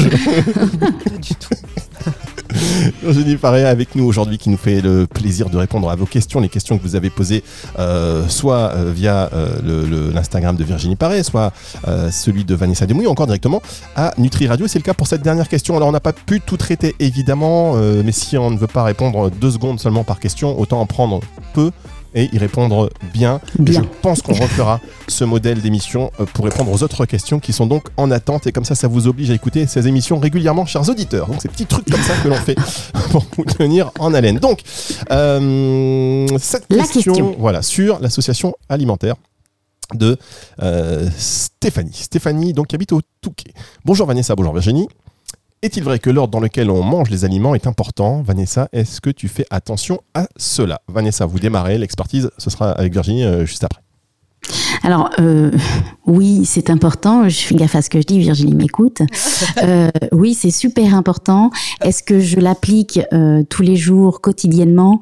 du 1.19 1.35
tout. 1.35 1.55
Virginie 3.03 3.37
Paré 3.37 3.65
avec 3.65 3.95
nous 3.95 4.05
aujourd'hui 4.05 4.37
qui 4.37 4.49
nous 4.49 4.57
fait 4.57 4.81
le 4.81 5.07
plaisir 5.07 5.49
de 5.49 5.57
répondre 5.57 5.89
à 5.89 5.95
vos 5.95 6.05
questions, 6.05 6.39
les 6.39 6.49
questions 6.49 6.77
que 6.77 6.83
vous 6.83 6.95
avez 6.95 7.09
posées 7.09 7.43
euh, 7.79 8.27
soit 8.27 8.73
euh, 8.75 8.91
via 8.93 9.29
euh, 9.33 10.11
l'Instagram 10.13 10.55
de 10.55 10.63
Virginie 10.63 10.95
Paré, 10.95 11.23
soit 11.23 11.51
celui 12.11 12.45
de 12.45 12.55
Vanessa 12.55 12.85
Demouy, 12.85 13.05
ou 13.05 13.09
encore 13.09 13.27
directement 13.27 13.61
à 13.95 14.13
Nutri 14.17 14.47
Radio. 14.47 14.67
C'est 14.67 14.79
le 14.79 14.83
cas 14.83 14.93
pour 14.93 15.07
cette 15.07 15.21
dernière 15.21 15.47
question. 15.47 15.75
Alors 15.75 15.89
on 15.89 15.91
n'a 15.91 15.99
pas 15.99 16.13
pu 16.13 16.41
tout 16.41 16.57
traiter 16.57 16.95
évidemment, 16.99 17.75
mais 17.75 18.11
si 18.11 18.37
on 18.37 18.49
ne 18.49 18.57
veut 18.57 18.67
pas 18.67 18.83
répondre 18.83 19.29
deux 19.29 19.51
secondes 19.51 19.79
seulement 19.79 20.03
par 20.03 20.19
question, 20.19 20.59
autant 20.59 20.81
en 20.81 20.85
prendre 20.85 21.19
peu 21.53 21.71
et 22.13 22.29
y 22.33 22.37
répondre 22.37 22.89
bien. 23.13 23.39
Je 23.65 23.79
pense 24.01 24.21
qu'on 24.21 24.33
refera 24.33 24.79
ce 25.07 25.23
modèle 25.23 25.61
d'émission 25.61 26.11
euh, 26.19 26.25
pour 26.25 26.45
répondre 26.45 26.71
aux 26.71 26.83
autres 26.83 27.05
questions 27.05 27.39
qui 27.39 27.53
sont 27.53 27.65
donc 27.65 27.87
en 27.97 28.11
attente 28.11 28.47
et 28.47 28.51
comme 28.51 28.65
ça, 28.65 28.75
ça 28.75 28.87
vous 28.87 29.07
oblige 29.07 29.31
à 29.31 29.33
écouter 29.33 29.67
ces 29.67 29.87
émissions 29.87 30.19
régulièrement, 30.19 30.65
chers 30.65 30.87
auditeurs. 30.89 31.27
Donc, 31.27 31.41
ces 31.41 31.49
petits 31.49 31.65
trucs 31.65 31.89
comme 31.89 32.01
ça 32.01 32.15
que 32.23 32.27
l'on 32.27 32.35
fait 32.35 32.57
pour 33.11 33.25
vous 33.35 33.45
tenir 33.45 33.91
en 33.99 34.13
haleine. 34.13 34.39
Donc, 34.39 34.61
euh, 35.11 36.27
cette 36.39 36.65
La 36.69 36.83
question, 36.83 37.13
question. 37.13 37.35
voilà, 37.39 37.61
sur 37.61 37.99
l'association 37.99 38.53
alimentaire 38.69 39.15
de 39.93 40.17
euh, 40.61 41.09
Stéphanie. 41.17 41.93
Stéphanie, 41.93 42.53
donc, 42.53 42.67
qui 42.67 42.75
habite 42.75 42.91
au 42.91 43.01
Touquet. 43.21 43.53
Bonjour 43.85 44.05
Vanessa, 44.07 44.35
bonjour 44.35 44.53
Virginie. 44.53 44.87
Est-il 45.63 45.83
vrai 45.83 45.97
que 45.97 46.11
l'ordre 46.11 46.31
dans 46.31 46.39
lequel 46.39 46.69
on 46.69 46.83
mange 46.83 47.09
les 47.09 47.25
aliments 47.25 47.55
est 47.55 47.65
important? 47.65 48.21
Vanessa, 48.21 48.69
est-ce 48.73 49.01
que 49.01 49.09
tu 49.09 49.27
fais 49.27 49.45
attention 49.49 50.01
à 50.13 50.27
cela? 50.37 50.81
Vanessa, 50.87 51.25
vous 51.25 51.39
démarrez, 51.39 51.79
l'expertise, 51.79 52.29
ce 52.37 52.51
sera 52.51 52.71
avec 52.71 52.93
Virginie 52.93 53.23
euh, 53.23 53.43
juste 53.43 53.63
après. 53.63 53.81
Alors, 54.83 55.09
euh, 55.19 55.51
oui, 56.05 56.45
c'est 56.45 56.69
important. 56.69 57.27
Je 57.27 57.39
fais 57.39 57.55
gaffe 57.55 57.75
à 57.75 57.81
ce 57.81 57.89
que 57.89 57.99
je 57.99 58.05
dis. 58.05 58.19
Virginie 58.19 58.55
m'écoute. 58.55 59.01
Euh, 59.63 59.89
oui, 60.11 60.33
c'est 60.35 60.51
super 60.51 60.93
important. 60.93 61.49
Est-ce 61.81 62.03
que 62.03 62.19
je 62.19 62.39
l'applique 62.39 62.99
euh, 63.11 63.43
tous 63.49 63.63
les 63.63 63.75
jours, 63.75 64.21
quotidiennement? 64.21 65.01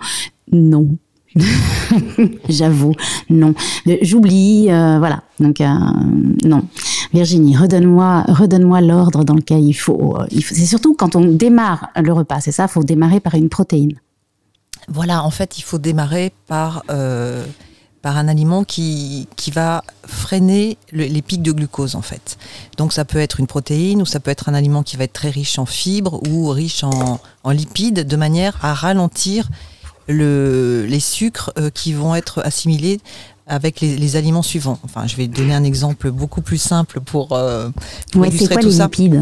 Non. 0.52 0.98
J'avoue, 2.50 2.94
non. 3.30 3.54
Euh, 3.88 3.98
J'oublie, 4.02 4.68
euh, 4.70 4.98
voilà. 5.00 5.24
Donc, 5.40 5.62
euh, 5.62 5.68
non. 6.44 6.64
Virginie, 7.14 7.56
redonne-moi, 7.58 8.24
redonne-moi 8.28 8.82
l'ordre 8.82 9.24
dans 9.24 9.34
lequel 9.36 9.64
il 9.64 9.74
faut. 9.74 10.18
c'est 10.32 10.66
surtout 10.66 10.96
quand 10.96 11.16
on 11.16 11.26
démarre 11.26 11.90
le 12.02 12.12
repas, 12.14 12.40
c'est 12.42 12.52
ça? 12.52 12.64
Il 12.64 12.70
faut 12.70 12.84
démarrer 12.84 13.20
par 13.20 13.36
une 13.36 13.50
protéine. 13.50 13.94
Voilà, 14.88 15.24
en 15.24 15.32
fait, 15.32 15.58
il 15.58 15.64
faut 15.64 15.78
démarrer 15.80 16.32
par, 16.48 16.84
par 18.02 18.18
un 18.18 18.28
aliment 18.28 18.64
qui, 18.64 19.28
qui 19.36 19.50
va 19.52 19.84
freiner 20.06 20.78
le- 20.92 21.06
les 21.06 21.22
pics 21.22 21.42
de 21.42 21.52
glucose, 21.52 21.96
en 21.96 22.02
fait. 22.02 22.38
Donc, 22.78 22.94
ça 22.94 23.04
peut 23.06 23.18
être 23.20 23.40
une 23.40 23.48
protéine 23.48 24.02
ou 24.02 24.06
ça 24.06 24.20
peut 24.20 24.30
être 24.32 24.48
un 24.50 24.54
aliment 24.54 24.84
qui 24.84 24.96
va 24.98 25.06
être 25.06 25.14
très 25.14 25.30
riche 25.30 25.58
en 25.58 25.66
fibres 25.66 26.22
ou 26.30 26.50
riche 26.50 26.84
en, 26.84 27.20
en 27.44 27.52
lipides, 27.52 28.06
de 28.08 28.16
manière 28.16 28.58
à 28.64 28.74
ralentir 28.74 29.50
le, 30.08 30.86
les 30.88 31.00
sucres 31.00 31.52
euh, 31.58 31.70
qui 31.70 31.94
vont 31.94 32.16
être 32.16 32.42
assimilés 32.44 33.00
avec 33.48 33.80
les, 33.82 33.96
les 33.98 34.16
aliments 34.16 34.42
suivants. 34.42 34.80
Enfin, 34.84 35.06
je 35.08 35.16
vais 35.16 35.28
donner 35.28 35.54
un 35.54 35.64
exemple 35.64 36.10
beaucoup 36.12 36.42
plus 36.42 36.58
simple 36.58 37.00
pour, 37.00 37.34
euh, 37.34 37.70
pour 38.12 38.22
Ouais, 38.22 38.30
c'est 38.30 38.36
illustrer 38.38 38.56
quoi 38.56 38.62
tout 38.64 38.70
les 38.70 38.76
ça. 38.76 38.86
lipides 38.86 39.22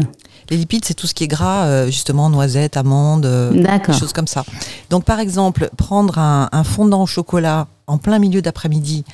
Les 0.50 0.56
lipides, 0.56 0.84
c'est 0.84 0.94
tout 0.94 1.06
ce 1.06 1.14
qui 1.14 1.24
est 1.24 1.28
gras, 1.28 1.66
euh, 1.66 1.86
justement, 1.86 2.30
noisettes, 2.30 2.76
amandes, 2.76 3.26
euh, 3.26 3.52
choses 3.98 4.12
comme 4.12 4.26
ça. 4.26 4.44
Donc, 4.90 5.04
par 5.04 5.20
exemple, 5.20 5.70
prendre 5.76 6.18
un, 6.18 6.48
un 6.52 6.64
fondant 6.64 7.02
au 7.02 7.06
chocolat 7.06 7.66
en 7.86 7.98
plein 7.98 8.18
milieu 8.18 8.40
d'après-midi 8.40 9.04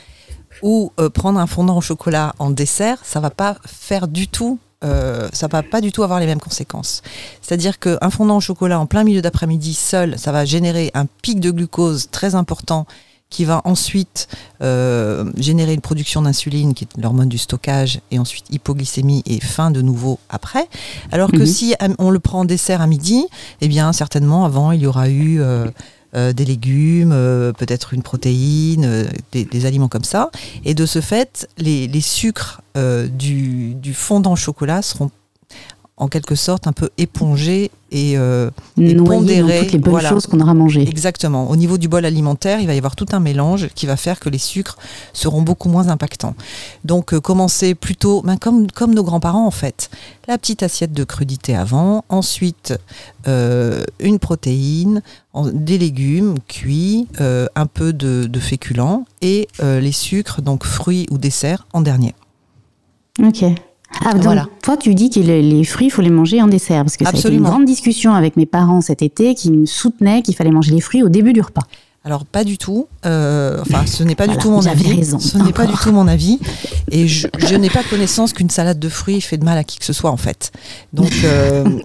ou 0.62 0.92
euh, 1.00 1.08
prendre 1.10 1.40
un 1.40 1.46
fondant 1.46 1.76
au 1.76 1.80
chocolat 1.80 2.34
en 2.38 2.50
dessert, 2.50 2.98
ça 3.02 3.18
va 3.20 3.30
pas 3.30 3.56
faire 3.66 4.06
du 4.08 4.28
tout. 4.28 4.58
Euh, 4.84 5.28
ça 5.32 5.46
va 5.46 5.62
pas 5.62 5.80
du 5.80 5.92
tout 5.92 6.02
avoir 6.02 6.20
les 6.20 6.26
mêmes 6.26 6.40
conséquences. 6.40 7.02
C'est-à-dire 7.42 7.78
qu'un 7.78 8.10
fondant 8.10 8.38
au 8.38 8.40
chocolat 8.40 8.80
en 8.80 8.86
plein 8.86 9.04
milieu 9.04 9.22
d'après-midi 9.22 9.74
seul, 9.74 10.18
ça 10.18 10.32
va 10.32 10.44
générer 10.44 10.90
un 10.94 11.06
pic 11.22 11.40
de 11.40 11.50
glucose 11.50 12.08
très 12.10 12.34
important 12.34 12.86
qui 13.28 13.44
va 13.44 13.60
ensuite 13.64 14.26
euh, 14.60 15.30
générer 15.36 15.72
une 15.72 15.80
production 15.80 16.22
d'insuline, 16.22 16.74
qui 16.74 16.82
est 16.84 17.00
l'hormone 17.00 17.28
du 17.28 17.38
stockage, 17.38 18.00
et 18.10 18.18
ensuite 18.18 18.46
hypoglycémie 18.50 19.22
et 19.24 19.38
faim 19.38 19.70
de 19.70 19.82
nouveau 19.82 20.18
après. 20.28 20.66
Alors 21.12 21.30
que 21.30 21.36
Mhm. 21.36 21.46
si 21.46 21.74
on 22.00 22.10
le 22.10 22.18
prend 22.18 22.40
en 22.40 22.44
dessert 22.44 22.80
à 22.80 22.88
midi, 22.88 23.24
eh 23.60 23.68
bien 23.68 23.92
certainement 23.92 24.44
avant 24.44 24.72
il 24.72 24.80
y 24.82 24.86
aura 24.86 25.08
eu 25.08 25.40
euh, 25.40 25.70
des 26.32 26.44
légumes, 26.44 27.12
euh, 27.12 27.52
peut-être 27.52 27.94
une 27.94 28.02
protéine, 28.02 28.84
euh, 28.84 29.04
des, 29.32 29.44
des 29.44 29.66
aliments 29.66 29.88
comme 29.88 30.04
ça. 30.04 30.30
Et 30.64 30.74
de 30.74 30.86
ce 30.86 31.00
fait, 31.00 31.48
les, 31.58 31.86
les 31.86 32.00
sucres 32.00 32.62
euh, 32.76 33.06
du, 33.06 33.74
du 33.74 33.94
fondant 33.94 34.36
chocolat 34.36 34.82
seront 34.82 35.10
en 36.00 36.08
quelque 36.08 36.34
sorte 36.34 36.66
un 36.66 36.72
peu 36.72 36.90
épongés 36.98 37.70
et 37.92 38.16
euh, 38.16 38.50
Et 38.78 38.94
dans 38.94 39.04
toutes 39.04 39.26
les 39.28 39.42
bonnes 39.78 39.90
voilà. 39.90 40.08
choses 40.08 40.26
qu'on 40.26 40.40
aura 40.40 40.54
mangées. 40.54 40.88
Exactement. 40.88 41.50
Au 41.50 41.56
niveau 41.56 41.76
du 41.76 41.88
bol 41.88 42.04
alimentaire, 42.04 42.60
il 42.60 42.66
va 42.66 42.74
y 42.74 42.78
avoir 42.78 42.96
tout 42.96 43.06
un 43.12 43.20
mélange 43.20 43.68
qui 43.74 43.86
va 43.86 43.96
faire 43.96 44.18
que 44.20 44.28
les 44.28 44.38
sucres 44.38 44.78
seront 45.12 45.42
beaucoup 45.42 45.68
moins 45.68 45.88
impactants. 45.88 46.34
Donc, 46.84 47.12
euh, 47.12 47.20
commencer 47.20 47.74
plutôt, 47.74 48.22
ben, 48.22 48.36
comme, 48.38 48.70
comme 48.70 48.94
nos 48.94 49.02
grands-parents 49.04 49.46
en 49.46 49.50
fait, 49.50 49.90
la 50.28 50.38
petite 50.38 50.62
assiette 50.62 50.92
de 50.92 51.04
crudité 51.04 51.54
avant, 51.54 52.04
ensuite 52.08 52.74
euh, 53.28 53.82
une 53.98 54.18
protéine, 54.18 55.02
en- 55.34 55.48
des 55.48 55.78
légumes 55.78 56.36
cuits, 56.48 57.08
euh, 57.20 57.46
un 57.56 57.66
peu 57.66 57.92
de, 57.92 58.26
de 58.26 58.40
féculents 58.40 59.04
et 59.20 59.48
les 59.60 59.92
sucres, 59.92 60.40
donc 60.42 60.64
fruits 60.64 61.06
ou 61.10 61.18
desserts, 61.18 61.66
en 61.72 61.82
dernier. 61.82 62.14
Ok. 63.22 63.44
Ah, 64.04 64.14
donc, 64.14 64.22
Voilà. 64.22 64.46
toi, 64.62 64.76
tu 64.76 64.94
dis 64.94 65.10
que 65.10 65.20
les, 65.20 65.42
les 65.42 65.64
fruits, 65.64 65.88
il 65.88 65.90
faut 65.90 66.02
les 66.02 66.10
manger 66.10 66.40
en 66.40 66.46
dessert. 66.48 66.84
Parce 66.84 66.96
que 66.96 67.04
ça 67.04 67.10
a 67.10 67.12
été 67.12 67.18
une 67.20 67.26
Absolument. 67.26 67.48
grande 67.50 67.64
discussion 67.66 68.14
avec 68.14 68.36
mes 68.36 68.46
parents 68.46 68.80
cet 68.80 69.02
été 69.02 69.34
qui 69.34 69.50
me 69.52 69.66
soutenaient 69.66 70.22
qu'il 70.22 70.34
fallait 70.34 70.50
manger 70.50 70.72
les 70.72 70.80
fruits 70.80 71.02
au 71.02 71.08
début 71.08 71.32
du 71.32 71.40
repas. 71.42 71.62
Alors 72.02 72.24
pas 72.24 72.44
du 72.44 72.56
tout. 72.56 72.88
Euh, 73.04 73.60
enfin, 73.60 73.84
ce 73.84 74.02
n'est 74.04 74.14
pas 74.14 74.26
du 74.26 74.38
tout 74.38 74.50
mon 74.50 74.64
avis. 74.64 74.94
raison, 74.96 75.18
ce 75.18 75.36
n'est 75.36 75.52
pas 75.52 75.66
du 75.66 75.74
tout 75.74 75.92
mon 75.92 76.08
avis. 76.08 76.38
Et 76.90 77.06
je, 77.06 77.28
je 77.46 77.54
n'ai 77.56 77.68
pas 77.68 77.82
connaissance 77.82 78.32
qu'une 78.32 78.48
salade 78.48 78.78
de 78.78 78.88
fruits 78.88 79.20
fait 79.20 79.36
de 79.36 79.44
mal 79.44 79.58
à 79.58 79.64
qui 79.64 79.78
que 79.78 79.84
ce 79.84 79.92
soit 79.92 80.10
en 80.10 80.16
fait. 80.16 80.50
Donc, 80.94 81.12
euh, 81.24 81.62
donc, 81.64 81.82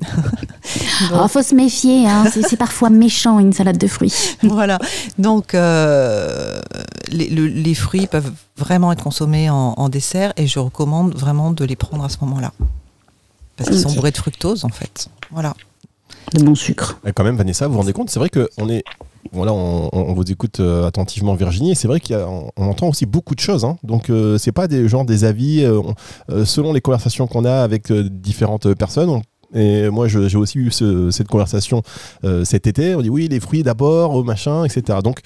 Oh, 1.13 1.27
faut 1.27 1.41
se 1.43 1.53
méfier, 1.53 2.07
hein. 2.07 2.23
c'est 2.31 2.43
c'est 2.47 2.55
parfois 2.55 2.89
méchant 2.89 3.39
une 3.39 3.51
salade 3.51 3.77
de 3.77 3.87
fruits. 3.87 4.13
voilà. 4.43 4.79
Donc 5.19 5.53
euh, 5.53 6.61
les, 7.09 7.27
le- 7.29 7.47
les 7.47 7.75
fruits 7.75 8.07
peuvent 8.07 8.31
vraiment 8.57 8.93
être 8.93 9.03
consommés 9.03 9.49
en, 9.49 9.73
en 9.75 9.89
dessert 9.89 10.31
et 10.37 10.47
je 10.47 10.59
recommande 10.59 11.13
vraiment 11.13 11.51
de 11.51 11.65
les 11.65 11.75
prendre 11.75 12.05
à 12.05 12.09
ce 12.09 12.17
moment-là 12.21 12.53
parce 13.57 13.69
qu'ils 13.69 13.79
sont 13.81 13.91
bourrés 13.91 14.11
de 14.11 14.17
fructose 14.17 14.63
en 14.63 14.69
fait. 14.69 15.09
Voilà. 15.31 15.53
De 16.33 16.41
bon 16.43 16.55
sucre. 16.55 16.97
Et 17.05 17.11
quand 17.11 17.23
même, 17.25 17.35
Vanessa, 17.35 17.67
vous 17.67 17.73
vous 17.73 17.79
rendez 17.79 17.93
compte, 17.93 18.09
c'est 18.09 18.19
vrai 18.19 18.29
qu'on 18.29 18.69
est. 18.69 18.83
Voilà, 19.35 19.53
on, 19.53 19.89
on 19.93 20.13
vous 20.13 20.31
écoute 20.31 20.59
euh, 20.59 20.87
attentivement, 20.87 21.35
Virginie, 21.35 21.71
et 21.71 21.75
c'est 21.75 21.87
vrai 21.87 21.99
qu'on 21.99 22.49
on 22.57 22.67
entend 22.67 22.87
aussi 22.89 23.05
beaucoup 23.05 23.35
de 23.35 23.39
choses. 23.41 23.65
hein. 23.65 23.77
Donc, 23.83 24.09
euh, 24.09 24.37
c'est 24.37 24.51
pas 24.51 24.67
des 24.67 24.87
genre 24.87 25.05
des 25.05 25.23
avis 25.25 25.63
euh, 25.63 25.81
euh, 26.31 26.45
selon 26.45 26.73
les 26.73 26.81
conversations 26.81 27.27
qu'on 27.27 27.45
a 27.45 27.61
avec 27.61 27.91
différentes 27.91 28.73
personnes. 28.75 29.09
on- 29.09 29.21
et 29.53 29.89
moi, 29.89 30.07
j'ai 30.07 30.35
aussi 30.37 30.57
eu 30.57 30.71
ce- 30.71 31.11
cette 31.11 31.27
conversation 31.27 31.81
euh, 32.25 32.43
cet 32.43 32.67
été. 32.67 32.95
On 32.95 33.01
dit 33.01 33.09
oui, 33.09 33.27
les 33.29 33.39
fruits 33.39 33.63
d'abord, 33.63 34.25
machin, 34.25 34.65
etc. 34.65 34.99
Donc 35.03 35.19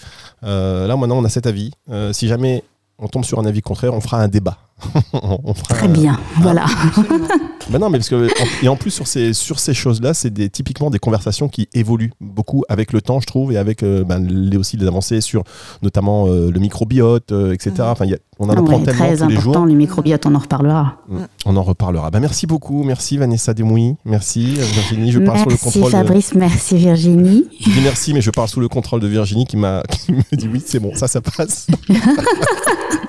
euh, 0.43 0.85
là, 0.87 0.95
maintenant, 0.97 1.17
on 1.17 1.23
a 1.25 1.29
cet 1.29 1.47
avis. 1.47 1.71
Euh, 1.89 2.13
si 2.13 2.27
jamais 2.27 2.63
on 2.99 3.07
tombe 3.07 3.23
sur 3.25 3.39
un 3.39 3.45
avis 3.45 3.61
contraire, 3.61 3.93
on 3.93 4.01
fera 4.01 4.21
un 4.21 4.27
débat. 4.27 4.57
on 5.13 5.53
fera 5.53 5.73
Très 5.75 5.87
un- 5.87 5.91
bien, 5.91 6.19
voilà. 6.41 6.65
bah 7.71 7.79
non, 7.79 7.89
mais 7.89 7.97
parce 7.99 8.09
que 8.09 8.27
et 8.63 8.67
en 8.67 8.75
plus 8.75 8.91
sur 8.91 9.07
ces 9.07 9.33
sur 9.33 9.59
ces 9.59 9.73
choses-là, 9.73 10.13
c'est 10.13 10.29
des 10.31 10.49
typiquement 10.49 10.89
des 10.89 10.99
conversations 10.99 11.47
qui 11.49 11.67
évoluent 11.73 12.11
beaucoup 12.19 12.63
avec 12.69 12.93
le 12.93 13.01
temps, 13.01 13.19
je 13.19 13.27
trouve, 13.27 13.51
et 13.51 13.57
avec 13.57 13.83
euh, 13.83 14.03
ben, 14.03 14.19
les 14.27 14.57
aussi 14.57 14.77
les 14.77 14.87
avancées 14.87 15.21
sur 15.21 15.43
notamment 15.81 16.27
euh, 16.27 16.49
le 16.51 16.59
microbiote, 16.59 17.31
euh, 17.31 17.53
etc. 17.53 17.73
Enfin, 17.81 18.05
y 18.05 18.13
a- 18.13 18.17
on 18.41 18.45
en 18.45 18.49
Ah 18.51 18.53
apprend 18.53 18.79
tellement 18.79 19.05
très 19.05 19.17
tous 19.17 19.27
les 19.27 19.35
jours. 19.37 19.65
le 19.65 19.73
microbiote, 19.73 20.25
on 20.25 20.33
en 20.35 20.39
reparlera. 20.39 20.95
Mm. 21.09 21.17
On 21.45 21.57
en 21.57 21.63
reparlera. 21.63 22.09
Bah, 22.09 22.19
merci 22.21 22.47
beaucoup, 22.47 22.83
merci 22.83 23.17
Vanessa 23.17 23.53
Desmouilles, 23.53 23.95
merci 24.05 24.45
Virginie. 24.53 25.11
Je 25.11 25.19
parle 25.19 25.39
sous 25.39 25.45
le 25.45 25.51
Merci 25.51 25.63
contrôle. 25.65 25.91
de- 25.91 25.97
Fabrice, 25.97 26.33
merci 26.35 26.77
Virginie. 26.77 27.45
Je 27.59 27.69
dis 27.69 27.81
merci, 27.83 28.13
mais 28.13 28.21
je 28.21 28.31
parle 28.31 28.47
sous 28.47 28.61
le 28.61 28.67
contrôle 28.69 29.01
de 29.01 29.07
Virginie 29.07 29.45
qui 29.45 29.57
m'a 29.57 29.83
qui 29.83 30.13
me 30.13 30.35
dit 30.35 30.47
oui, 30.51 30.63
c'est 30.65 30.79
bon, 30.79 30.91
ça, 30.95 31.07
ça 31.07 31.19
passe. 31.21 31.67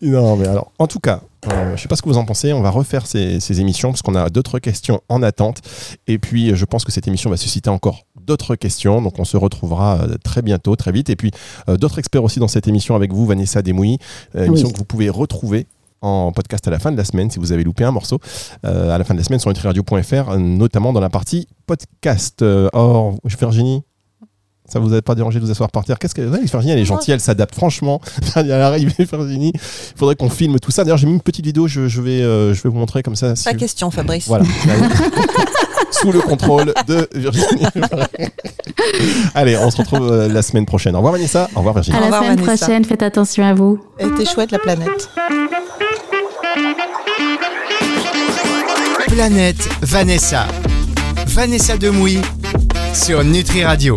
Non, 0.00 0.36
mais 0.36 0.46
alors, 0.46 0.72
en 0.78 0.86
tout 0.86 1.00
cas, 1.00 1.20
euh, 1.50 1.76
je 1.76 1.82
sais 1.82 1.88
pas 1.88 1.96
ce 1.96 2.02
que 2.02 2.08
vous 2.08 2.18
en 2.18 2.24
pensez. 2.24 2.52
On 2.52 2.60
va 2.60 2.70
refaire 2.70 3.06
ces, 3.06 3.40
ces 3.40 3.60
émissions 3.60 3.90
parce 3.90 4.02
qu'on 4.02 4.14
a 4.14 4.28
d'autres 4.30 4.58
questions 4.58 5.00
en 5.08 5.22
attente. 5.22 5.60
Et 6.06 6.18
puis, 6.18 6.54
je 6.54 6.64
pense 6.64 6.84
que 6.84 6.92
cette 6.92 7.08
émission 7.08 7.30
va 7.30 7.36
susciter 7.36 7.70
encore 7.70 8.04
d'autres 8.28 8.56
questions. 8.56 9.02
Donc, 9.02 9.18
on 9.18 9.24
se 9.24 9.36
retrouvera 9.36 10.00
euh, 10.02 10.16
très 10.22 10.42
bientôt, 10.42 10.76
très 10.76 10.92
vite. 10.92 11.10
Et 11.10 11.16
puis, 11.16 11.32
euh, 11.68 11.76
d'autres 11.76 11.98
experts 11.98 12.22
aussi 12.22 12.38
dans 12.38 12.48
cette 12.48 12.68
émission 12.68 12.94
avec 12.94 13.12
vous, 13.12 13.26
Vanessa 13.26 13.62
Desmouilly. 13.62 13.98
Euh, 14.36 14.44
émission 14.44 14.70
que 14.70 14.78
vous 14.78 14.84
pouvez 14.84 15.08
retrouver 15.08 15.66
en 16.00 16.30
podcast 16.30 16.66
à 16.68 16.70
la 16.70 16.78
fin 16.78 16.92
de 16.92 16.96
la 16.96 17.04
semaine 17.04 17.28
si 17.28 17.40
vous 17.40 17.50
avez 17.50 17.64
loupé 17.64 17.82
un 17.82 17.90
morceau 17.90 18.20
euh, 18.64 18.94
à 18.94 18.98
la 18.98 19.04
fin 19.04 19.14
de 19.14 19.18
la 19.18 19.24
semaine 19.24 19.40
sur 19.40 19.50
nutriradio.fr, 19.50 20.30
euh, 20.30 20.38
notamment 20.38 20.92
dans 20.92 21.00
la 21.00 21.10
partie 21.10 21.48
podcast. 21.66 22.44
Or, 22.72 23.16
Virginie, 23.24 23.82
ça 24.68 24.78
vous 24.78 24.92
a 24.94 25.00
pas 25.02 25.14
dérangé 25.14 25.40
de 25.40 25.44
vous 25.44 25.50
asseoir 25.50 25.70
par 25.70 25.84
terre 25.84 25.98
Qu'est-ce 25.98 26.14
que 26.14 26.20
ouais, 26.22 26.40
Virginie 26.44 26.72
elle 26.72 26.78
est 26.78 26.84
gentille, 26.84 27.14
elle 27.14 27.20
s'adapte 27.20 27.54
franchement. 27.54 28.00
Elle 28.36 28.52
arrive, 28.52 28.92
Virginie. 28.98 29.52
Il 29.54 29.60
faudrait 29.98 30.14
qu'on 30.16 30.28
filme 30.30 30.58
tout 30.60 30.70
ça. 30.70 30.84
D'ailleurs, 30.84 30.98
j'ai 30.98 31.06
mis 31.06 31.14
une 31.14 31.20
petite 31.20 31.44
vidéo. 31.44 31.66
Je, 31.68 31.88
je 31.88 32.00
vais, 32.00 32.22
euh, 32.22 32.52
je 32.54 32.62
vais 32.62 32.68
vous 32.68 32.78
montrer 32.78 33.02
comme 33.02 33.16
ça. 33.16 33.34
si- 33.34 33.44
Pas 33.44 33.54
question, 33.54 33.90
Fabrice. 33.90 34.26
Voilà. 34.28 34.44
Sous 35.90 36.12
le 36.12 36.20
contrôle 36.20 36.74
de 36.86 37.08
Virginie. 37.14 37.64
Allez, 39.34 39.56
on 39.56 39.70
se 39.70 39.78
retrouve 39.78 40.10
euh, 40.12 40.28
la 40.28 40.42
semaine 40.42 40.66
prochaine. 40.66 40.94
Au 40.94 40.98
revoir 40.98 41.14
Vanessa. 41.14 41.48
Au 41.54 41.58
revoir 41.58 41.74
Virginie. 41.74 41.96
À 41.96 42.00
Au 42.00 42.02
la 42.02 42.06
revoir, 42.06 42.22
semaine 42.24 42.40
Vanessa. 42.44 42.66
prochaine, 42.66 42.84
faites 42.84 43.02
attention 43.02 43.44
à 43.44 43.54
vous. 43.54 43.80
Elle 43.98 44.08
était 44.10 44.26
chouette 44.26 44.50
la 44.52 44.58
planète. 44.58 45.10
Planète 49.08 49.68
Vanessa. 49.82 50.46
Vanessa 51.26 51.76
Demouy 51.78 52.18
sur 52.94 53.24
Nutri 53.24 53.64
Radio. 53.64 53.96